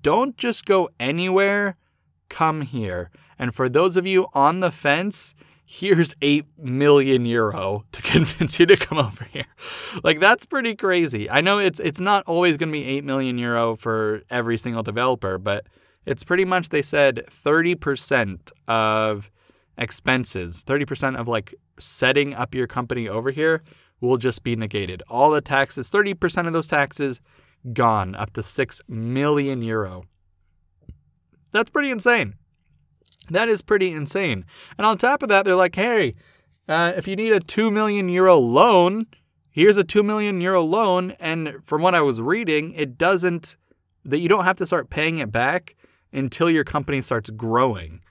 don't 0.00 0.36
just 0.36 0.64
go 0.64 0.90
anywhere, 1.00 1.74
come 2.28 2.62
here. 2.62 3.10
And 3.38 3.54
for 3.54 3.68
those 3.68 3.96
of 3.96 4.06
you 4.06 4.26
on 4.32 4.60
the 4.60 4.70
fence, 4.70 5.34
here's 5.64 6.14
8 6.22 6.46
million 6.58 7.26
euro 7.26 7.84
to 7.92 8.02
convince 8.14 8.58
you 8.60 8.66
to 8.66 8.76
come 8.76 8.98
over 8.98 9.24
here. 9.24 9.46
Like 10.02 10.20
that's 10.20 10.46
pretty 10.46 10.74
crazy. 10.74 11.28
I 11.28 11.40
know 11.40 11.58
it's 11.58 11.80
it's 11.80 12.00
not 12.00 12.24
always 12.26 12.56
going 12.56 12.68
to 12.68 12.72
be 12.72 12.84
8 12.84 13.04
million 13.04 13.36
euro 13.38 13.76
for 13.76 14.22
every 14.30 14.56
single 14.58 14.82
developer, 14.82 15.38
but 15.38 15.66
it's 16.06 16.22
pretty 16.22 16.44
much 16.44 16.68
they 16.68 16.82
said 16.82 17.24
30% 17.28 18.52
of 18.68 19.30
expenses, 19.76 20.62
30% 20.64 21.16
of 21.18 21.26
like 21.26 21.54
setting 21.78 22.32
up 22.32 22.54
your 22.54 22.68
company 22.68 23.08
over 23.08 23.30
here 23.30 23.62
will 24.00 24.16
just 24.16 24.42
be 24.42 24.54
negated. 24.54 25.02
All 25.08 25.30
the 25.30 25.40
taxes, 25.40 25.90
30% 25.90 26.46
of 26.46 26.52
those 26.52 26.68
taxes 26.68 27.20
gone, 27.72 28.14
up 28.14 28.32
to 28.34 28.42
6 28.42 28.80
million 28.88 29.62
euro. 29.62 30.04
That's 31.56 31.70
pretty 31.70 31.90
insane. 31.90 32.34
That 33.30 33.48
is 33.48 33.62
pretty 33.62 33.90
insane. 33.90 34.44
And 34.76 34.86
on 34.86 34.98
top 34.98 35.22
of 35.22 35.30
that, 35.30 35.46
they're 35.46 35.56
like, 35.56 35.74
hey, 35.74 36.14
uh, 36.68 36.92
if 36.94 37.08
you 37.08 37.16
need 37.16 37.32
a 37.32 37.40
2 37.40 37.70
million 37.70 38.10
euro 38.10 38.36
loan, 38.36 39.06
here's 39.50 39.78
a 39.78 39.84
2 39.84 40.02
million 40.02 40.42
euro 40.42 40.62
loan. 40.62 41.12
And 41.12 41.54
from 41.64 41.80
what 41.80 41.94
I 41.94 42.02
was 42.02 42.20
reading, 42.20 42.74
it 42.74 42.98
doesn't, 42.98 43.56
that 44.04 44.18
you 44.18 44.28
don't 44.28 44.44
have 44.44 44.58
to 44.58 44.66
start 44.66 44.90
paying 44.90 45.16
it 45.16 45.32
back 45.32 45.76
until 46.12 46.50
your 46.50 46.62
company 46.62 47.00
starts 47.00 47.30
growing. 47.30 48.02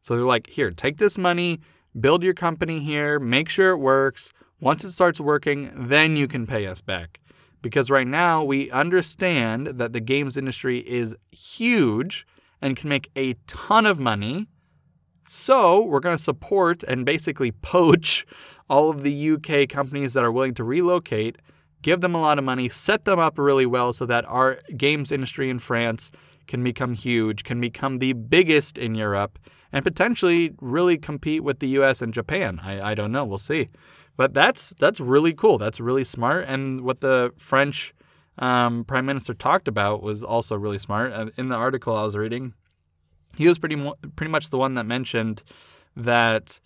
So 0.00 0.16
they're 0.16 0.24
like, 0.24 0.46
here, 0.46 0.70
take 0.70 0.96
this 0.96 1.18
money, 1.18 1.60
build 2.00 2.22
your 2.22 2.34
company 2.34 2.80
here, 2.80 3.20
make 3.20 3.50
sure 3.50 3.72
it 3.72 3.78
works. 3.78 4.32
Once 4.60 4.82
it 4.82 4.92
starts 4.92 5.20
working, 5.20 5.70
then 5.74 6.16
you 6.16 6.26
can 6.26 6.46
pay 6.46 6.66
us 6.66 6.80
back. 6.80 7.20
Because 7.60 7.90
right 7.90 8.06
now 8.06 8.42
we 8.42 8.70
understand 8.70 9.66
that 9.66 9.92
the 9.92 10.00
games 10.00 10.38
industry 10.38 10.78
is 10.78 11.14
huge 11.32 12.26
and 12.64 12.76
can 12.78 12.88
make 12.88 13.10
a 13.14 13.34
ton 13.46 13.84
of 13.84 14.00
money. 14.00 14.48
So 15.26 15.82
we're 15.82 16.00
going 16.00 16.16
to 16.16 16.22
support 16.22 16.82
and 16.82 17.04
basically 17.04 17.52
poach 17.52 18.24
all 18.70 18.88
of 18.88 19.02
the 19.02 19.32
UK 19.32 19.68
companies 19.68 20.14
that 20.14 20.24
are 20.24 20.32
willing 20.32 20.54
to 20.54 20.64
relocate, 20.64 21.36
give 21.82 22.00
them 22.00 22.14
a 22.14 22.20
lot 22.20 22.38
of 22.38 22.44
money, 22.44 22.70
set 22.70 23.04
them 23.04 23.18
up 23.18 23.38
really 23.38 23.66
well 23.66 23.92
so 23.92 24.06
that 24.06 24.24
our 24.26 24.58
games 24.78 25.12
industry 25.12 25.50
in 25.50 25.58
France 25.58 26.10
can 26.46 26.64
become 26.64 26.94
huge, 26.94 27.44
can 27.44 27.60
become 27.60 27.98
the 27.98 28.14
biggest 28.14 28.78
in 28.78 28.94
Europe, 28.94 29.38
and 29.70 29.84
potentially 29.84 30.54
really 30.62 30.96
compete 30.96 31.44
with 31.44 31.58
the 31.58 31.68
US 31.80 32.00
and 32.00 32.14
Japan. 32.14 32.60
I, 32.62 32.92
I 32.92 32.94
don't 32.94 33.12
know. 33.12 33.26
We'll 33.26 33.36
see. 33.36 33.68
But 34.16 34.32
that's 34.32 34.70
that's 34.78 35.00
really 35.00 35.34
cool. 35.34 35.58
That's 35.58 35.80
really 35.80 36.04
smart. 36.04 36.46
And 36.48 36.80
what 36.80 37.00
the 37.00 37.32
French 37.36 37.92
um, 38.38 38.84
prime 38.84 39.06
minister 39.06 39.34
talked 39.34 39.68
about 39.68 40.02
was 40.02 40.22
also 40.22 40.56
really 40.56 40.78
smart. 40.78 41.32
In 41.36 41.48
the 41.48 41.56
article 41.56 41.96
I 41.96 42.02
was 42.02 42.16
reading, 42.16 42.54
he 43.36 43.48
was 43.48 43.58
pretty 43.58 43.76
mo- 43.76 43.96
pretty 44.16 44.30
much 44.30 44.50
the 44.50 44.58
one 44.58 44.74
that 44.74 44.86
mentioned 44.86 45.42
that 45.96 46.60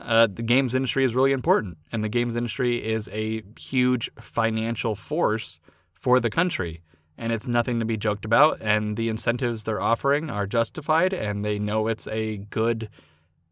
uh, 0.00 0.26
the 0.30 0.42
games 0.42 0.74
industry 0.74 1.04
is 1.04 1.14
really 1.14 1.32
important, 1.32 1.78
and 1.92 2.02
the 2.02 2.08
games 2.08 2.36
industry 2.36 2.84
is 2.84 3.08
a 3.12 3.42
huge 3.58 4.10
financial 4.18 4.94
force 4.94 5.60
for 5.92 6.20
the 6.20 6.30
country 6.30 6.82
and 7.16 7.32
it's 7.32 7.46
nothing 7.46 7.78
to 7.78 7.84
be 7.84 7.96
joked 7.96 8.24
about. 8.24 8.60
And 8.60 8.96
the 8.96 9.08
incentives 9.08 9.64
they're 9.64 9.80
offering 9.80 10.30
are 10.30 10.46
justified, 10.46 11.12
and 11.12 11.44
they 11.44 11.58
know 11.58 11.86
it's 11.86 12.06
a 12.08 12.38
good 12.38 12.88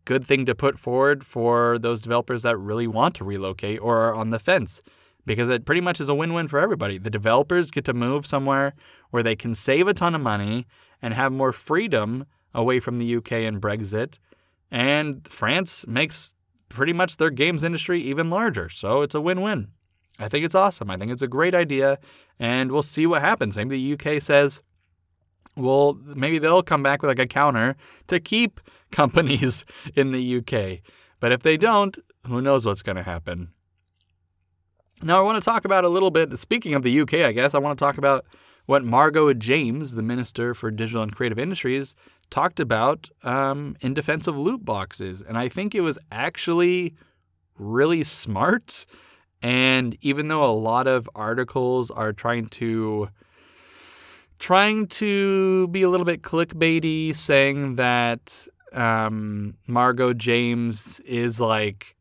good 0.05 0.25
thing 0.25 0.45
to 0.45 0.55
put 0.55 0.81
forward 0.81 1.25
for 1.25 1.79
those 1.79 2.01
developers 2.01 2.43
that 2.43 2.57
really 2.57 2.89
want 2.89 3.15
to 3.15 3.25
relocate 3.25 3.81
or 3.81 3.99
are 3.99 4.15
on 4.15 4.31
the 4.31 4.39
fence 4.41 4.83
because 5.25 5.49
it 5.49 5.65
pretty 5.65 5.81
much 5.81 6.01
is 6.01 6.09
a 6.09 6.15
win-win 6.15 6.49
for 6.49 6.59
everybody. 6.59 6.99
The 6.99 7.11
developers 7.11 7.71
get 7.71 7.85
to 7.87 7.95
move 7.95 8.27
somewhere 8.27 8.75
where 9.11 9.23
they 9.23 9.37
can 9.37 9.55
save 9.55 9.89
a 9.89 9.95
ton 9.95 10.15
of 10.15 10.21
money 10.21 10.67
and 11.01 11.15
have 11.15 11.33
more 11.33 11.53
freedom 11.53 12.27
away 12.55 12.81
from 12.81 12.99
the 12.99 13.17
UK 13.17 13.33
and 13.33 13.61
Brexit, 13.61 14.19
and 14.71 15.27
France 15.29 15.87
makes 15.87 16.35
pretty 16.69 16.93
much 16.93 17.17
their 17.19 17.31
games 17.31 17.63
industry 17.63 18.01
even 18.01 18.31
larger. 18.31 18.69
So 18.69 19.03
it's 19.03 19.15
a 19.15 19.21
win-win. 19.21 19.69
I 20.19 20.29
think 20.29 20.45
it's 20.45 20.55
awesome. 20.55 20.91
I 20.91 20.97
think 20.97 21.11
it's 21.11 21.23
a 21.23 21.29
great 21.29 21.55
idea, 21.55 21.99
and 22.39 22.71
we'll 22.71 22.83
see 22.83 23.07
what 23.07 23.21
happens. 23.23 23.57
Maybe 23.57 23.77
the 23.77 24.15
UK 24.15 24.23
says, 24.23 24.63
well, 25.57 25.99
maybe 26.05 26.39
they'll 26.39 26.63
come 26.63 26.83
back 26.83 27.03
with 27.03 27.09
like 27.09 27.19
a 27.19 27.27
counter 27.27 27.77
to 28.07 28.21
keep 28.21 28.61
companies 28.91 29.65
in 29.95 30.13
the 30.13 30.39
UK. 30.39 30.81
But 31.21 31.33
if 31.33 31.43
they 31.43 31.57
don't, 31.57 31.99
who 32.27 32.41
knows 32.41 32.65
what's 32.67 32.83
going 32.83 32.97
to 32.97 33.03
happen. 33.03 33.53
Now, 35.05 35.19
I 35.19 35.23
want 35.23 35.43
to 35.43 35.45
talk 35.45 35.65
about 35.65 35.85
a 35.85 35.89
little 35.89 36.13
bit, 36.13 36.39
speaking 36.39 36.75
of 36.75 36.85
the 36.85 37.01
UK, 37.01 37.15
I 37.15 37.33
guess, 37.33 37.55
I 37.55 37.59
want 37.59 37.77
to 37.77 37.85
talk 37.85 37.99
about 37.99 38.25
what 38.67 38.85
Margot 38.85 39.33
James, 39.35 39.93
the 39.93 40.03
Minister 40.03 40.55
for 40.55 40.71
Digital 40.71 41.03
and 41.03 41.15
Creative 41.15 41.41
Industries, 41.41 41.97
talked 42.31 42.61
about 42.61 43.09
um, 43.25 43.77
in 43.81 43.95
defense 43.95 44.29
of 44.29 44.39
loot 44.39 44.65
boxes. 44.65 45.21
And 45.21 45.37
I 45.37 45.49
think 45.49 45.75
it 45.75 45.81
was 45.81 45.99
actually 46.13 46.95
really 47.59 48.05
smart. 48.05 48.87
And 49.43 49.97
even 50.03 50.29
though 50.29 50.45
a 50.45 50.55
lot 50.55 50.87
of 50.87 51.11
articles 51.17 51.91
are 51.91 52.13
trying 52.13 52.47
to 52.51 53.09
trying 54.39 54.87
to 54.89 55.69
be 55.69 55.83
a 55.83 55.89
little 55.89 56.05
bit 56.05 56.23
clickbaity, 56.23 57.15
saying 57.17 57.77
that 57.77 58.47
um, 58.73 59.55
Margot 59.67 60.13
James 60.13 61.01
is 61.01 61.41
like 61.41 61.97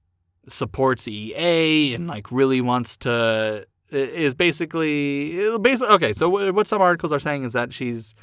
supports 0.51 1.08
EA 1.08 1.93
and 1.93 2.08
like 2.08 2.31
really 2.31 2.62
wants 2.62 2.98
to 2.98 3.65
is 3.91 4.34
basically 4.34 5.58
basically 5.60 5.93
okay. 5.96 6.13
So 6.13 6.29
what 6.29 6.67
some 6.67 6.81
articles 6.81 7.12
are 7.12 7.20
saying 7.20 7.43
is 7.43 7.53
that 7.53 7.74
she's 7.74 8.15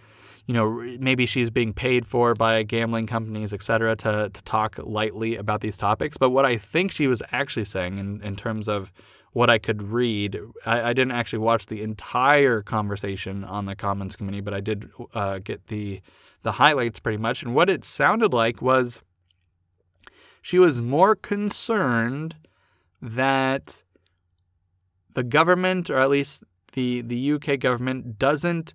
you 0.49 0.55
know, 0.55 0.83
maybe 0.99 1.27
she's 1.27 1.51
being 1.51 1.75
paid 1.75 2.07
for 2.07 2.35
by 2.35 2.63
gambling 2.63 3.07
companies, 3.07 3.53
et 3.53 3.63
cetera, 3.63 3.95
to, 3.97 4.31
to 4.33 4.43
talk 4.45 4.79
lightly 4.83 5.37
about 5.37 5.61
these 5.61 5.77
topics. 5.77 6.17
But 6.17 6.31
what 6.31 6.47
I 6.47 6.57
think 6.57 6.91
she 6.91 7.07
was 7.07 7.23
actually 7.33 7.67
saying 7.67 7.99
in, 7.99 8.23
in 8.23 8.35
terms 8.35 8.67
of 8.67 8.91
what 9.33 9.51
I 9.51 9.59
could 9.59 9.83
read, 9.83 10.41
I, 10.65 10.81
I 10.81 10.93
didn't 10.95 11.13
actually 11.13 11.41
watch 11.41 11.67
the 11.67 11.83
entire 11.83 12.63
conversation 12.63 13.45
on 13.45 13.67
the 13.67 13.77
Commons 13.77 14.17
Committee, 14.17 14.41
but 14.41 14.55
I 14.55 14.61
did 14.61 14.89
uh, 15.15 15.39
get 15.39 15.67
the 15.69 16.01
the 16.43 16.53
highlights 16.53 16.99
pretty 17.01 17.19
much. 17.19 17.43
And 17.43 17.55
what 17.55 17.69
it 17.69 17.85
sounded 17.85 18.33
like 18.33 18.63
was 18.63 19.03
she 20.43 20.59
was 20.59 20.81
more 20.81 21.15
concerned 21.15 22.37
that 23.01 23.83
the 25.15 25.23
government, 25.23 25.91
or 25.91 25.99
at 25.99 26.11
least 26.11 26.45
the, 26.73 27.03
the 27.03 27.33
UK 27.33 27.59
government, 27.59 28.19
doesn't 28.19 28.75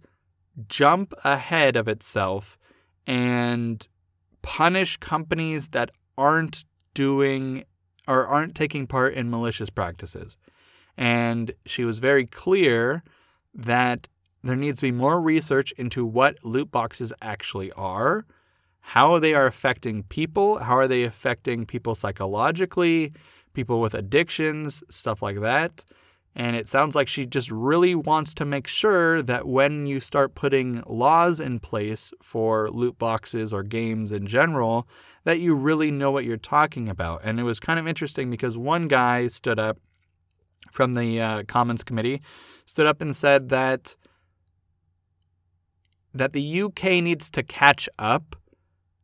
jump 0.67 1.13
ahead 1.23 1.75
of 1.75 1.87
itself 1.87 2.57
and 3.07 3.87
punish 4.41 4.97
companies 4.97 5.69
that 5.69 5.89
aren't 6.17 6.65
doing 6.93 7.63
or 8.07 8.27
aren't 8.27 8.55
taking 8.55 8.85
part 8.85 9.13
in 9.13 9.29
malicious 9.29 9.69
practices. 9.69 10.37
And 10.97 11.51
she 11.65 11.85
was 11.85 11.99
very 11.99 12.25
clear 12.25 13.03
that 13.55 14.07
there 14.43 14.55
needs 14.55 14.79
to 14.79 14.87
be 14.87 14.91
more 14.91 15.21
research 15.21 15.71
into 15.73 16.05
what 16.05 16.43
loot 16.43 16.69
boxes 16.71 17.13
actually 17.21 17.71
are, 17.73 18.25
how 18.85 19.17
they 19.17 19.33
are 19.33 19.45
affecting 19.45 20.03
people, 20.03 20.57
how 20.57 20.77
are 20.77 20.89
they 20.89 21.03
affecting 21.03 21.65
people 21.65 21.95
psychologically, 21.95 23.13
people 23.53 23.79
with 23.79 23.93
addictions, 23.93 24.83
stuff 24.89 25.21
like 25.21 25.39
that. 25.39 25.85
And 26.35 26.57
it 26.57 26.67
sounds 26.67 26.93
like 26.93 27.07
she 27.07 27.25
just 27.25 27.49
really 27.49 27.95
wants 27.95 28.33
to 28.33 28.45
make 28.45 28.67
sure 28.67 29.21
that 29.21 29.47
when 29.47 29.85
you 29.85 30.01
start 30.01 30.35
putting 30.35 30.83
laws 30.85 31.39
in 31.39 31.59
place 31.59 32.11
for 32.21 32.67
loot 32.69 32.97
boxes 32.97 33.53
or 33.53 33.63
games 33.63 34.11
in 34.11 34.27
general, 34.27 34.85
that 35.23 35.39
you 35.39 35.55
really 35.55 35.89
know 35.89 36.11
what 36.11 36.25
you're 36.25 36.35
talking 36.35 36.89
about. 36.89 37.21
And 37.23 37.39
it 37.39 37.43
was 37.43 37.61
kind 37.61 37.79
of 37.79 37.87
interesting 37.87 38.29
because 38.29 38.57
one 38.57 38.89
guy 38.89 39.27
stood 39.27 39.59
up 39.59 39.77
from 40.71 40.93
the 40.93 41.21
uh, 41.21 41.43
Commons 41.47 41.85
Committee, 41.85 42.21
stood 42.65 42.85
up 42.85 42.99
and 42.99 43.15
said 43.15 43.47
that 43.47 43.95
that 46.15 46.33
the 46.33 46.61
UK 46.61 47.01
needs 47.01 47.29
to 47.31 47.41
catch 47.41 47.89
up 47.97 48.35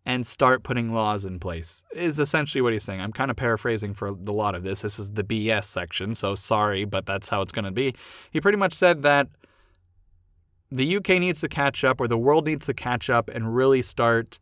and 0.10 0.26
start 0.26 0.64
putting 0.64 0.92
laws 0.92 1.24
in 1.24 1.38
place 1.38 1.84
is 1.94 2.18
essentially 2.18 2.64
what 2.64 2.74
he's 2.74 2.84
saying. 2.84 3.00
I'm 3.00 3.14
kind 3.14 3.30
of 3.30 3.38
paraphrasing 3.38 3.94
for 3.94 4.08
a 4.08 4.12
lot 4.12 4.56
of 4.56 4.64
this. 4.64 4.82
This 4.82 4.98
is 4.98 5.12
the 5.12 5.24
BS 5.24 5.66
section, 5.66 6.16
so 6.16 6.34
sorry, 6.34 6.84
but 6.84 7.06
that's 7.06 7.30
how 7.30 7.42
it's 7.44 7.52
going 7.52 7.66
to 7.66 7.72
be. 7.72 7.94
He 8.32 8.42
pretty 8.42 8.58
much 8.58 8.74
said 8.74 9.04
that 9.04 9.28
the 10.72 10.96
UK 10.96 11.10
needs 11.20 11.42
to 11.42 11.48
catch 11.48 11.84
up 11.84 12.02
or 12.02 12.08
the 12.08 12.18
world 12.18 12.48
needs 12.48 12.66
to 12.66 12.74
catch 12.74 13.12
up 13.12 13.30
and 13.30 13.56
really 13.56 13.84
start 13.84 14.40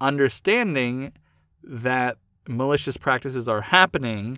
understanding 0.00 1.12
that 1.62 2.16
malicious 2.48 2.96
practices 2.96 3.46
are 3.46 3.60
happening 3.60 4.36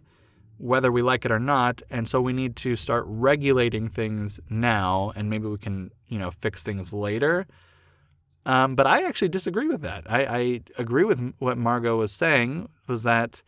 whether 0.59 0.93
we 0.93 1.01
like 1.01 1.25
it 1.25 1.33
or 1.33 1.41
not 1.41 1.81
and 1.91 2.07
so 2.07 2.21
we 2.21 2.35
need 2.35 2.55
to 2.55 2.77
start 2.77 3.05
regulating 3.07 3.89
things 3.89 4.39
now 4.51 5.11
and 5.17 5.31
maybe 5.31 5.47
we 5.47 5.57
can 5.57 5.91
you 6.09 6.19
know 6.19 6.31
fix 6.31 6.63
things 6.63 6.93
later 6.93 7.47
um, 8.47 8.75
but 8.75 8.87
I 8.87 9.03
actually 9.03 9.29
disagree 9.29 9.69
with 9.69 9.83
that. 9.83 10.05
I, 10.11 10.25
I, 10.25 10.61
agree 10.77 11.05
with 11.05 11.35
what 11.39 11.57
Margot 11.57 11.97
was 11.97 12.13
saying 12.13 12.69
was 12.87 13.03
that 13.05 13.43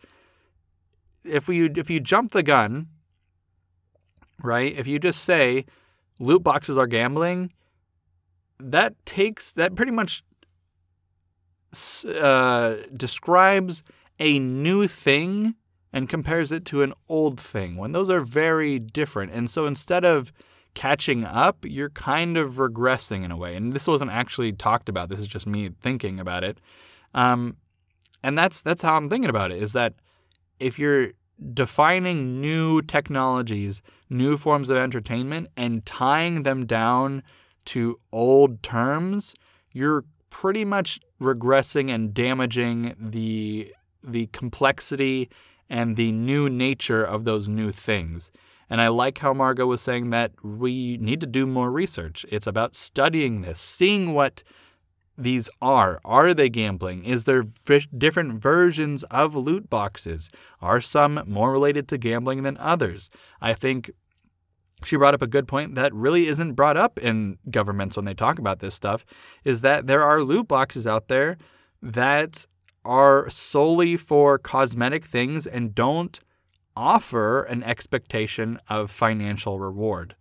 if 1.24 1.48
we 1.48 1.68
if 1.70 1.90
you 1.90 2.00
jump 2.00 2.32
the 2.32 2.42
gun, 2.42 2.88
right? 4.42 4.74
If 4.76 4.86
you 4.86 4.98
just 4.98 5.22
say 5.22 5.66
loot 6.18 6.42
boxes 6.42 6.78
are 6.78 6.86
gambling, 6.86 7.52
that 8.58 8.94
takes 9.04 9.52
that 9.52 9.74
pretty 9.74 9.92
much 9.92 10.22
uh, 12.08 12.76
describes 12.96 13.82
a 14.18 14.38
new 14.38 14.88
thing 14.88 15.56
and 15.92 16.08
compares 16.08 16.52
it 16.52 16.64
to 16.66 16.82
an 16.82 16.92
old 17.08 17.38
thing 17.40 17.76
when 17.76 17.92
those 17.92 18.08
are 18.10 18.20
very 18.20 18.78
different. 18.78 19.32
And 19.32 19.50
so 19.50 19.66
instead 19.66 20.04
of 20.04 20.32
catching 20.76 21.24
up, 21.24 21.64
you're 21.64 21.90
kind 21.90 22.36
of 22.36 22.56
regressing 22.56 23.24
in 23.24 23.32
a 23.32 23.36
way. 23.36 23.56
And 23.56 23.72
this 23.72 23.88
wasn't 23.88 24.12
actually 24.12 24.52
talked 24.52 24.88
about. 24.88 25.08
This 25.08 25.18
is 25.18 25.26
just 25.26 25.46
me 25.46 25.70
thinking 25.80 26.20
about 26.20 26.44
it. 26.44 26.60
Um, 27.14 27.56
and 28.22 28.38
that's 28.38 28.62
that's 28.62 28.82
how 28.82 28.96
I'm 28.96 29.08
thinking 29.08 29.30
about 29.30 29.50
it. 29.50 29.60
Is 29.60 29.72
that 29.72 29.94
if 30.60 30.78
you're 30.78 31.12
defining 31.52 32.40
new 32.40 32.82
technologies, 32.82 33.82
new 34.10 34.36
forms 34.36 34.70
of 34.70 34.76
entertainment, 34.76 35.48
and 35.56 35.84
tying 35.84 36.42
them 36.42 36.66
down 36.66 37.22
to 37.66 37.98
old 38.12 38.62
terms, 38.62 39.34
you're 39.72 40.04
pretty 40.28 40.64
much 40.64 41.00
regressing 41.20 41.90
and 41.90 42.12
damaging 42.12 42.94
the 43.00 43.72
the 44.04 44.26
complexity 44.26 45.30
and 45.68 45.96
the 45.96 46.12
new 46.12 46.48
nature 46.48 47.02
of 47.02 47.24
those 47.24 47.48
new 47.48 47.72
things. 47.72 48.30
And 48.68 48.80
I 48.80 48.88
like 48.88 49.18
how 49.18 49.32
Margot 49.32 49.66
was 49.66 49.80
saying 49.80 50.10
that 50.10 50.32
we 50.42 50.96
need 50.98 51.20
to 51.20 51.26
do 51.26 51.46
more 51.46 51.70
research. 51.70 52.26
It's 52.28 52.46
about 52.46 52.74
studying 52.74 53.42
this, 53.42 53.60
seeing 53.60 54.12
what 54.12 54.42
these 55.16 55.48
are. 55.62 56.00
Are 56.04 56.34
they 56.34 56.48
gambling? 56.48 57.04
Is 57.04 57.24
there 57.24 57.44
different 57.96 58.42
versions 58.42 59.02
of 59.04 59.34
loot 59.34 59.70
boxes? 59.70 60.30
Are 60.60 60.80
some 60.80 61.22
more 61.26 61.52
related 61.52 61.88
to 61.88 61.98
gambling 61.98 62.42
than 62.42 62.58
others? 62.58 63.08
I 63.40 63.54
think 63.54 63.90
she 64.84 64.96
brought 64.96 65.14
up 65.14 65.22
a 65.22 65.26
good 65.26 65.48
point 65.48 65.74
that 65.74 65.94
really 65.94 66.26
isn't 66.26 66.52
brought 66.52 66.76
up 66.76 66.98
in 66.98 67.38
governments 67.50 67.96
when 67.96 68.04
they 68.04 68.14
talk 68.14 68.38
about 68.38 68.58
this 68.58 68.74
stuff 68.74 69.06
is 69.44 69.62
that 69.62 69.86
there 69.86 70.02
are 70.02 70.22
loot 70.22 70.48
boxes 70.48 70.86
out 70.86 71.08
there 71.08 71.38
that 71.80 72.44
are 72.84 73.28
solely 73.30 73.96
for 73.96 74.38
cosmetic 74.38 75.04
things 75.04 75.46
and 75.46 75.74
don't 75.74 76.20
offer 76.76 77.42
an 77.44 77.62
expectation 77.62 78.60
of 78.68 78.90
financial 78.90 79.58
reward. 79.58 80.14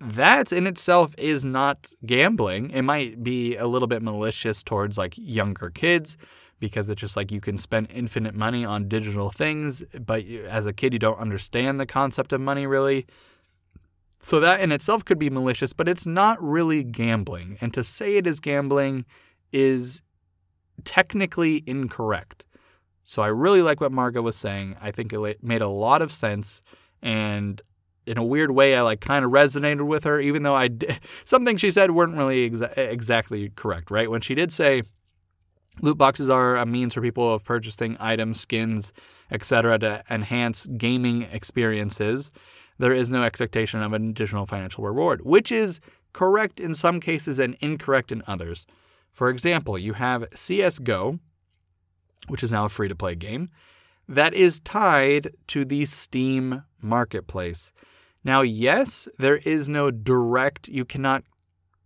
That 0.00 0.52
in 0.52 0.66
itself 0.66 1.14
is 1.16 1.44
not 1.44 1.90
gambling. 2.04 2.70
It 2.70 2.82
might 2.82 3.22
be 3.22 3.56
a 3.56 3.66
little 3.66 3.88
bit 3.88 4.02
malicious 4.02 4.62
towards 4.62 4.98
like 4.98 5.14
younger 5.16 5.70
kids 5.70 6.16
because 6.60 6.88
it's 6.88 7.00
just 7.00 7.16
like 7.16 7.30
you 7.30 7.40
can 7.40 7.58
spend 7.58 7.88
infinite 7.90 8.34
money 8.34 8.64
on 8.64 8.88
digital 8.88 9.30
things, 9.30 9.82
but 10.04 10.24
as 10.26 10.66
a 10.66 10.72
kid, 10.72 10.92
you 10.92 10.98
don't 10.98 11.18
understand 11.18 11.78
the 11.78 11.86
concept 11.86 12.32
of 12.32 12.40
money 12.40 12.66
really. 12.66 13.06
So 14.20 14.40
that 14.40 14.60
in 14.60 14.72
itself 14.72 15.04
could 15.04 15.18
be 15.18 15.30
malicious, 15.30 15.72
but 15.72 15.88
it's 15.88 16.06
not 16.06 16.42
really 16.42 16.82
gambling. 16.82 17.58
And 17.60 17.72
to 17.74 17.84
say 17.84 18.16
it 18.16 18.26
is 18.26 18.40
gambling 18.40 19.04
is 19.52 20.00
technically 20.84 21.62
incorrect. 21.66 22.44
So 23.04 23.22
I 23.22 23.28
really 23.28 23.62
like 23.62 23.80
what 23.80 23.92
Margot 23.92 24.22
was 24.22 24.36
saying. 24.36 24.76
I 24.80 24.90
think 24.90 25.12
it 25.12 25.42
made 25.44 25.60
a 25.60 25.68
lot 25.68 26.02
of 26.02 26.10
sense, 26.10 26.62
and 27.02 27.60
in 28.06 28.18
a 28.18 28.24
weird 28.24 28.50
way, 28.50 28.76
I 28.76 28.80
like 28.82 29.00
kind 29.00 29.24
of 29.24 29.30
resonated 29.30 29.86
with 29.86 30.04
her, 30.04 30.20
even 30.20 30.42
though 30.42 30.54
I 30.54 30.68
did, 30.68 31.00
something 31.24 31.56
she 31.56 31.70
said 31.70 31.90
weren't 31.92 32.16
really 32.16 32.50
exa- 32.50 32.76
exactly 32.76 33.50
correct. 33.54 33.90
Right 33.90 34.10
when 34.10 34.20
she 34.20 34.34
did 34.34 34.52
say 34.52 34.82
loot 35.82 35.98
boxes 35.98 36.30
are 36.30 36.56
a 36.56 36.66
means 36.66 36.94
for 36.94 37.00
people 37.02 37.34
of 37.34 37.44
purchasing 37.44 37.96
items, 38.00 38.40
skins, 38.40 38.92
etc., 39.30 39.78
to 39.80 40.04
enhance 40.10 40.66
gaming 40.66 41.22
experiences. 41.32 42.30
There 42.78 42.92
is 42.92 43.10
no 43.10 43.22
expectation 43.22 43.82
of 43.82 43.92
an 43.92 44.10
additional 44.10 44.46
financial 44.46 44.84
reward, 44.84 45.24
which 45.24 45.52
is 45.52 45.80
correct 46.12 46.58
in 46.58 46.74
some 46.74 47.00
cases 47.00 47.38
and 47.38 47.56
incorrect 47.60 48.12
in 48.12 48.22
others. 48.26 48.66
For 49.12 49.28
example, 49.28 49.78
you 49.78 49.92
have 49.92 50.26
CS:GO, 50.34 51.20
which 52.28 52.42
is 52.42 52.52
now 52.52 52.64
a 52.64 52.68
free 52.68 52.88
to 52.88 52.94
play 52.94 53.14
game, 53.14 53.48
that 54.08 54.34
is 54.34 54.60
tied 54.60 55.34
to 55.48 55.64
the 55.64 55.84
Steam 55.84 56.62
marketplace. 56.80 57.72
Now, 58.22 58.42
yes, 58.42 59.08
there 59.18 59.36
is 59.36 59.68
no 59.68 59.90
direct, 59.90 60.68
you 60.68 60.84
cannot 60.84 61.24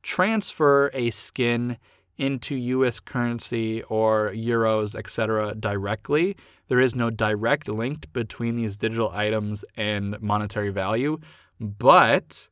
transfer 0.02 0.90
a 0.94 1.10
skin 1.10 1.78
into 2.16 2.54
US 2.56 3.00
currency 3.00 3.82
or 3.84 4.32
euros, 4.34 4.94
etc., 4.94 5.54
directly. 5.54 6.36
There 6.68 6.80
is 6.80 6.94
no 6.94 7.10
direct 7.10 7.68
link 7.68 8.12
between 8.12 8.56
these 8.56 8.76
digital 8.76 9.10
items 9.10 9.64
and 9.76 10.20
monetary 10.20 10.70
value, 10.70 11.18
but 11.60 12.48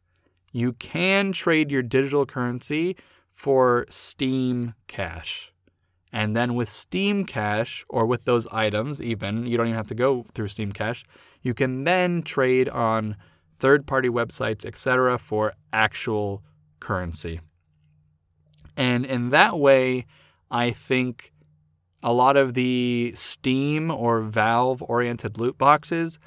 you 0.52 0.72
can 0.74 1.32
trade 1.32 1.70
your 1.70 1.82
digital 1.82 2.24
currency 2.24 2.96
for 3.28 3.86
Steam 3.90 4.74
Cash. 4.86 5.52
And 6.12 6.36
then 6.36 6.54
with 6.54 6.70
Steam 6.70 7.24
Cash, 7.24 7.84
or 7.88 8.06
with 8.06 8.24
those 8.24 8.46
items, 8.48 9.02
even, 9.02 9.46
you 9.46 9.56
don't 9.56 9.66
even 9.66 9.76
have 9.76 9.88
to 9.88 9.94
go 9.94 10.24
through 10.32 10.48
Steam 10.48 10.72
Cash, 10.72 11.04
you 11.42 11.52
can 11.52 11.84
then 11.84 12.22
trade 12.22 12.68
on 12.68 13.16
third 13.58 13.86
party 13.86 14.08
websites, 14.08 14.64
etc., 14.64 15.18
for 15.18 15.54
actual 15.72 16.42
currency. 16.80 17.40
And 18.76 19.04
in 19.04 19.30
that 19.30 19.58
way, 19.58 20.06
I 20.50 20.70
think 20.70 21.32
a 22.02 22.12
lot 22.12 22.36
of 22.36 22.54
the 22.54 23.12
Steam 23.14 23.90
or 23.90 24.20
Valve 24.20 24.82
oriented 24.82 25.38
loot 25.38 25.58
boxes 25.58 26.18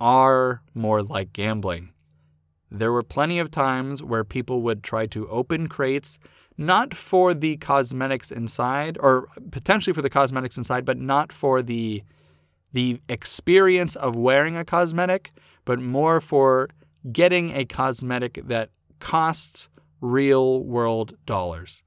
are 0.00 0.62
more 0.74 1.02
like 1.02 1.32
gambling. 1.32 1.92
There 2.70 2.92
were 2.92 3.02
plenty 3.02 3.38
of 3.38 3.50
times 3.50 4.02
where 4.02 4.24
people 4.24 4.62
would 4.62 4.82
try 4.82 5.06
to 5.06 5.28
open 5.28 5.68
crates 5.68 6.18
not 6.56 6.94
for 6.94 7.34
the 7.34 7.56
cosmetics 7.56 8.30
inside, 8.30 8.98
or 9.00 9.28
potentially 9.50 9.94
for 9.94 10.02
the 10.02 10.10
cosmetics 10.10 10.58
inside, 10.58 10.84
but 10.84 10.98
not 10.98 11.32
for 11.32 11.62
the 11.62 12.02
the 12.72 13.00
experience 13.08 13.96
of 13.96 14.16
wearing 14.16 14.56
a 14.56 14.64
cosmetic, 14.64 15.30
but 15.64 15.78
more 15.78 16.20
for 16.20 16.70
getting 17.12 17.54
a 17.54 17.64
cosmetic 17.66 18.40
that 18.46 18.70
costs 18.98 19.68
real 20.00 20.62
world 20.62 21.16
dollars, 21.26 21.82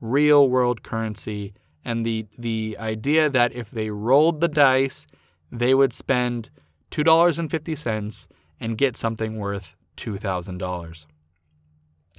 real 0.00 0.48
world 0.48 0.82
currency, 0.82 1.54
and 1.84 2.04
the 2.04 2.26
the 2.38 2.76
idea 2.78 3.28
that 3.30 3.52
if 3.52 3.70
they 3.70 3.90
rolled 3.90 4.40
the 4.40 4.48
dice, 4.48 5.06
they 5.50 5.74
would 5.74 5.92
spend 5.92 6.50
two 6.90 7.04
dollars 7.04 7.38
and 7.38 7.50
fifty 7.50 7.74
cents 7.74 8.28
and 8.58 8.78
get 8.78 8.96
something 8.96 9.38
worth 9.38 9.76
two 9.96 10.18
thousand 10.18 10.58
dollars. 10.58 11.06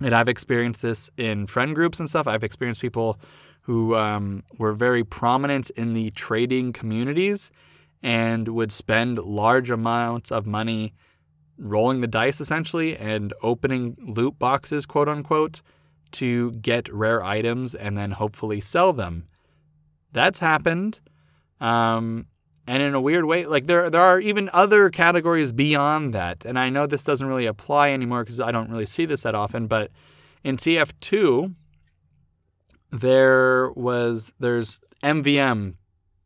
And 0.01 0.13
I've 0.15 0.27
experienced 0.27 0.81
this 0.81 1.09
in 1.17 1.47
friend 1.47 1.75
groups 1.75 1.99
and 1.99 2.09
stuff. 2.09 2.27
I've 2.27 2.43
experienced 2.43 2.81
people 2.81 3.19
who 3.61 3.95
um, 3.95 4.43
were 4.57 4.73
very 4.73 5.03
prominent 5.03 5.69
in 5.71 5.93
the 5.93 6.09
trading 6.11 6.73
communities 6.73 7.51
and 8.01 8.47
would 8.47 8.71
spend 8.71 9.19
large 9.19 9.69
amounts 9.69 10.31
of 10.31 10.47
money 10.47 10.93
rolling 11.57 12.01
the 12.01 12.07
dice 12.07 12.41
essentially 12.41 12.97
and 12.97 13.33
opening 13.43 13.95
loot 13.99 14.39
boxes, 14.39 14.87
quote 14.87 15.07
unquote, 15.07 15.61
to 16.11 16.51
get 16.53 16.91
rare 16.91 17.23
items 17.23 17.75
and 17.75 17.95
then 17.95 18.11
hopefully 18.11 18.59
sell 18.59 18.91
them. 18.91 19.27
That's 20.11 20.39
happened. 20.39 20.99
Um, 21.59 22.25
And 22.71 22.81
in 22.81 22.95
a 22.95 23.01
weird 23.01 23.25
way, 23.25 23.45
like 23.45 23.65
there 23.65 23.89
there 23.89 23.99
are 23.99 24.17
even 24.21 24.49
other 24.53 24.89
categories 24.89 25.51
beyond 25.51 26.13
that. 26.13 26.45
And 26.45 26.57
I 26.57 26.69
know 26.69 26.87
this 26.87 27.03
doesn't 27.03 27.27
really 27.27 27.45
apply 27.45 27.89
anymore 27.89 28.23
because 28.23 28.39
I 28.39 28.51
don't 28.51 28.71
really 28.71 28.85
see 28.85 29.03
this 29.03 29.23
that 29.23 29.35
often, 29.35 29.67
but 29.67 29.91
in 30.41 30.55
TF2 30.55 31.53
there 32.89 33.71
was 33.71 34.31
there's 34.39 34.79
MVM 35.03 35.73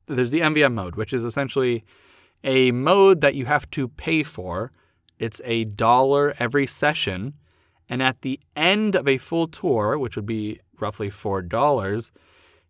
there's 0.05 0.29
the 0.29 0.41
MVM 0.41 0.73
mode, 0.75 0.95
which 0.95 1.13
is 1.13 1.23
essentially 1.23 1.83
a 2.43 2.71
mode 2.71 3.21
that 3.21 3.33
you 3.33 3.45
have 3.45 3.67
to 3.71 3.87
pay 3.87 4.21
for. 4.21 4.71
It's 5.17 5.41
a 5.45 5.63
dollar 5.63 6.35
every 6.37 6.67
session, 6.67 7.33
and 7.89 8.03
at 8.03 8.21
the 8.21 8.39
end 8.55 8.95
of 8.95 9.07
a 9.07 9.17
full 9.17 9.47
tour, 9.47 9.97
which 9.97 10.15
would 10.15 10.27
be 10.27 10.59
roughly 10.79 11.09
$4, 11.09 12.11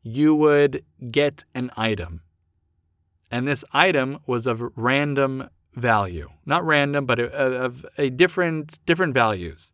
you 0.01 0.33
would 0.33 0.85
get 1.11 1.43
an 1.53 1.71
item. 1.75 2.21
And 3.35 3.45
this 3.45 3.65
item 3.73 4.19
was 4.25 4.47
of 4.47 4.63
random 4.77 5.49
value. 5.73 6.29
Not 6.45 6.65
random, 6.65 7.05
but 7.05 7.19
of 7.19 7.85
a 7.97 8.09
different 8.09 8.79
different 8.85 9.13
values. 9.13 9.73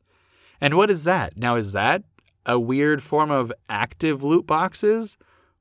And 0.60 0.74
what 0.74 0.90
is 0.90 1.04
that? 1.04 1.38
Now 1.38 1.58
is 1.58 1.72
that 1.74 2.02
a 2.44 2.60
weird 2.60 3.04
form 3.04 3.30
of 3.30 3.54
active 3.70 4.24
loot 4.24 4.48
boxes 4.48 5.16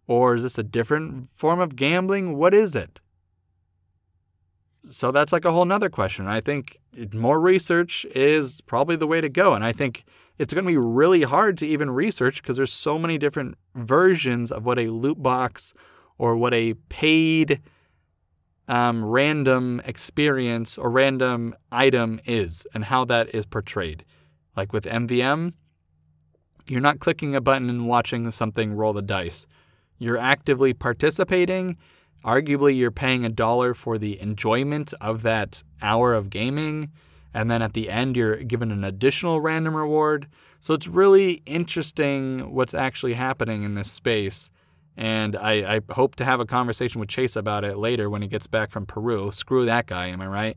or 0.06 0.34
is 0.34 0.44
this 0.44 0.56
a 0.56 0.62
different 0.62 1.28
form 1.28 1.60
of 1.60 1.76
gambling? 1.76 2.38
What 2.38 2.54
is 2.54 2.74
it? 2.74 3.00
So 4.80 5.12
that's 5.12 5.30
like 5.30 5.44
a 5.44 5.52
whole 5.52 5.66
nother 5.66 5.90
question. 5.90 6.26
I 6.26 6.40
think 6.40 6.78
more 7.12 7.38
research 7.38 8.06
is 8.14 8.62
probably 8.62 8.96
the 8.96 9.06
way 9.06 9.20
to 9.20 9.28
go. 9.28 9.52
And 9.52 9.62
I 9.62 9.72
think 9.72 10.04
it's 10.38 10.54
going 10.54 10.64
to 10.64 10.72
be 10.72 10.78
really 10.78 11.24
hard 11.24 11.58
to 11.58 11.66
even 11.66 11.90
research 11.90 12.40
because 12.40 12.56
there's 12.56 12.72
so 12.72 12.98
many 12.98 13.18
different 13.18 13.58
versions 13.74 14.50
of 14.50 14.64
what 14.64 14.78
a 14.78 14.86
loot 14.86 15.22
box 15.22 15.74
or 16.16 16.34
what 16.34 16.54
a 16.54 16.72
paid 16.88 17.60
um, 18.70 19.04
random 19.04 19.82
experience 19.84 20.78
or 20.78 20.90
random 20.90 21.56
item 21.72 22.20
is 22.24 22.68
and 22.72 22.84
how 22.84 23.04
that 23.04 23.34
is 23.34 23.44
portrayed. 23.44 24.04
Like 24.56 24.72
with 24.72 24.84
MVM, 24.84 25.54
you're 26.68 26.80
not 26.80 27.00
clicking 27.00 27.34
a 27.34 27.40
button 27.40 27.68
and 27.68 27.88
watching 27.88 28.30
something 28.30 28.72
roll 28.72 28.92
the 28.92 29.02
dice. 29.02 29.44
You're 29.98 30.18
actively 30.18 30.72
participating. 30.72 31.78
Arguably, 32.24 32.76
you're 32.76 32.92
paying 32.92 33.24
a 33.24 33.28
dollar 33.28 33.74
for 33.74 33.98
the 33.98 34.20
enjoyment 34.20 34.94
of 35.00 35.22
that 35.22 35.64
hour 35.82 36.14
of 36.14 36.30
gaming. 36.30 36.92
And 37.34 37.50
then 37.50 37.62
at 37.62 37.72
the 37.72 37.90
end, 37.90 38.16
you're 38.16 38.36
given 38.36 38.70
an 38.70 38.84
additional 38.84 39.40
random 39.40 39.74
reward. 39.74 40.28
So 40.60 40.74
it's 40.74 40.86
really 40.86 41.42
interesting 41.44 42.54
what's 42.54 42.74
actually 42.74 43.14
happening 43.14 43.64
in 43.64 43.74
this 43.74 43.90
space. 43.90 44.48
And 44.96 45.36
I, 45.36 45.76
I, 45.76 45.80
hope 45.92 46.16
to 46.16 46.24
have 46.24 46.40
a 46.40 46.44
conversation 46.44 47.00
with 47.00 47.08
Chase 47.08 47.36
about 47.36 47.64
it 47.64 47.78
later 47.78 48.10
when 48.10 48.22
he 48.22 48.28
gets 48.28 48.46
back 48.46 48.70
from 48.70 48.86
Peru. 48.86 49.30
Screw 49.32 49.64
that 49.64 49.86
guy, 49.86 50.08
am 50.08 50.20
I 50.20 50.26
right? 50.26 50.56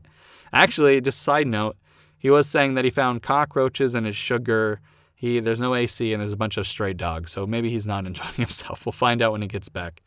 Actually, 0.52 1.00
just 1.00 1.22
side 1.22 1.46
note, 1.46 1.76
he 2.18 2.30
was 2.30 2.48
saying 2.48 2.74
that 2.74 2.84
he 2.84 2.90
found 2.90 3.22
cockroaches 3.22 3.94
in 3.94 4.04
his 4.04 4.16
sugar. 4.16 4.80
He 5.14 5.40
there's 5.40 5.60
no 5.60 5.74
AC 5.74 6.12
and 6.12 6.20
there's 6.20 6.32
a 6.32 6.36
bunch 6.36 6.56
of 6.56 6.66
stray 6.66 6.92
dogs, 6.92 7.32
so 7.32 7.46
maybe 7.46 7.70
he's 7.70 7.86
not 7.86 8.06
enjoying 8.06 8.34
himself. 8.34 8.84
We'll 8.84 8.92
find 8.92 9.22
out 9.22 9.32
when 9.32 9.42
he 9.42 9.48
gets 9.48 9.68
back. 9.68 10.02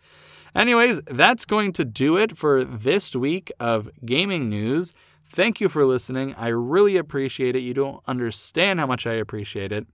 Anyways, 0.56 1.02
that's 1.06 1.46
going 1.46 1.74
to 1.74 1.86
do 1.86 2.18
it 2.18 2.38
for 2.38 2.64
this 2.64 3.16
week 3.16 3.52
of 3.60 3.90
gaming 4.06 4.50
news. 4.50 4.94
Thank 5.26 5.60
you 5.62 5.70
for 5.70 5.86
listening. 5.86 6.34
I 6.36 6.48
really 6.48 6.98
appreciate 6.98 7.56
it. 7.56 7.60
You 7.60 7.74
don't 7.74 8.02
understand 8.08 8.80
how 8.80 8.88
much 8.88 9.06
I 9.06 9.14
appreciate 9.14 9.72
it. 9.72 9.86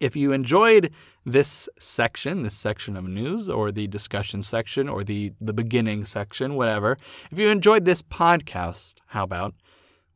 If 0.00 0.16
you 0.16 0.32
enjoyed 0.32 0.90
this 1.24 1.68
section, 1.78 2.42
this 2.42 2.54
section 2.54 2.96
of 2.96 3.04
news, 3.04 3.48
or 3.48 3.72
the 3.72 3.86
discussion 3.86 4.42
section, 4.42 4.88
or 4.88 5.04
the, 5.04 5.32
the 5.40 5.52
beginning 5.52 6.04
section, 6.04 6.54
whatever, 6.54 6.98
if 7.30 7.38
you 7.38 7.48
enjoyed 7.48 7.84
this 7.84 8.02
podcast, 8.02 8.94
how 9.06 9.24
about, 9.24 9.54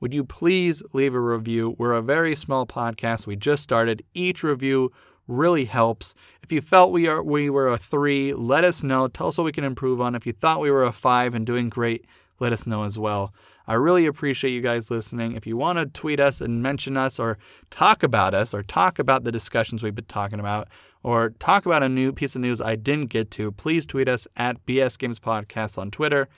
would 0.01 0.15
you 0.15 0.25
please 0.25 0.83
leave 0.93 1.15
a 1.15 1.21
review? 1.21 1.75
We're 1.79 1.93
a 1.93 2.03
very 2.03 2.37
small 2.37 2.67
podcast. 2.67 3.27
We 3.27 3.37
just 3.37 3.63
started. 3.63 4.05
Each 4.15 4.43
review 4.45 4.93
really 5.27 5.65
helps. 5.67 6.15
If 6.43 6.53
you 6.53 6.61
felt 6.61 6.93
we 6.93 7.07
are 7.07 7.23
we 7.23 7.51
were 7.51 7.69
a 7.69 7.79
three, 7.79 8.33
let 8.33 8.65
us 8.65 8.83
know. 8.83 9.09
Tell 9.09 9.29
us 9.29 9.39
what 9.39 9.45
we 9.45 9.53
can 9.53 9.65
improve 9.65 10.01
on. 10.01 10.15
If 10.15 10.27
you 10.27 10.33
thought 10.33 10.61
we 10.61 10.71
were 10.71 10.85
a 10.85 10.93
five 10.93 11.35
and 11.35 11.47
doing 11.47 11.69
great, 11.69 12.07
let 12.41 12.53
us 12.53 12.67
know 12.67 12.85
as 12.85 12.99
well. 12.99 13.35
I 13.69 13.75
really 13.75 14.07
appreciate 14.07 14.53
you 14.53 14.63
guys 14.63 14.91
listening. 14.91 15.37
If 15.37 15.47
you 15.47 15.59
want 15.59 15.79
to 15.79 15.85
tweet 15.85 16.21
us 16.21 16.41
and 16.41 16.63
mention 16.63 16.97
us 16.97 17.19
or 17.19 17.37
talk 17.69 18.03
about 18.03 18.33
us 18.33 18.55
or 18.55 18.63
talk 18.63 18.99
about 18.99 19.25
the 19.25 19.31
discussions 19.31 19.83
we've 19.83 19.95
been 19.95 20.07
talking 20.07 20.41
about 20.41 20.69
or 21.03 21.35
talk 21.39 21.67
about 21.67 21.83
a 21.83 21.89
new 21.89 22.11
piece 22.11 22.35
of 22.35 22.41
news 22.41 22.63
I 22.63 22.77
didn't 22.77 23.11
get 23.11 23.31
to, 23.33 23.53
please 23.53 23.85
tweet 23.85 24.09
us 24.09 24.27
at 24.37 24.65
BS 24.65 24.99
Games 24.99 25.21
Podcast 25.21 25.77
on 25.77 25.91
Twitter. 25.91 26.29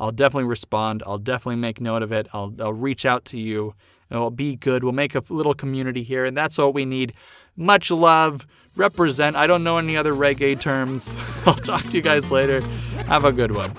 I'll 0.00 0.10
definitely 0.10 0.48
respond. 0.48 1.04
I'll 1.06 1.18
definitely 1.18 1.60
make 1.60 1.80
note 1.80 2.02
of 2.02 2.10
it. 2.10 2.26
I'll, 2.32 2.52
I'll 2.58 2.72
reach 2.72 3.06
out 3.06 3.24
to 3.26 3.38
you. 3.38 3.74
It'll 4.10 4.32
be 4.32 4.56
good. 4.56 4.82
We'll 4.82 4.92
make 4.92 5.14
a 5.14 5.22
little 5.28 5.54
community 5.54 6.02
here, 6.02 6.24
and 6.24 6.36
that's 6.36 6.58
what 6.58 6.74
we 6.74 6.84
need. 6.84 7.12
Much 7.56 7.92
love. 7.92 8.48
Represent. 8.74 9.36
I 9.36 9.46
don't 9.46 9.62
know 9.62 9.78
any 9.78 9.96
other 9.96 10.12
reggae 10.12 10.60
terms. 10.60 11.14
I'll 11.46 11.54
talk 11.54 11.84
to 11.84 11.92
you 11.92 12.02
guys 12.02 12.32
later. 12.32 12.60
Have 13.06 13.24
a 13.24 13.30
good 13.30 13.52
one. 13.52 13.76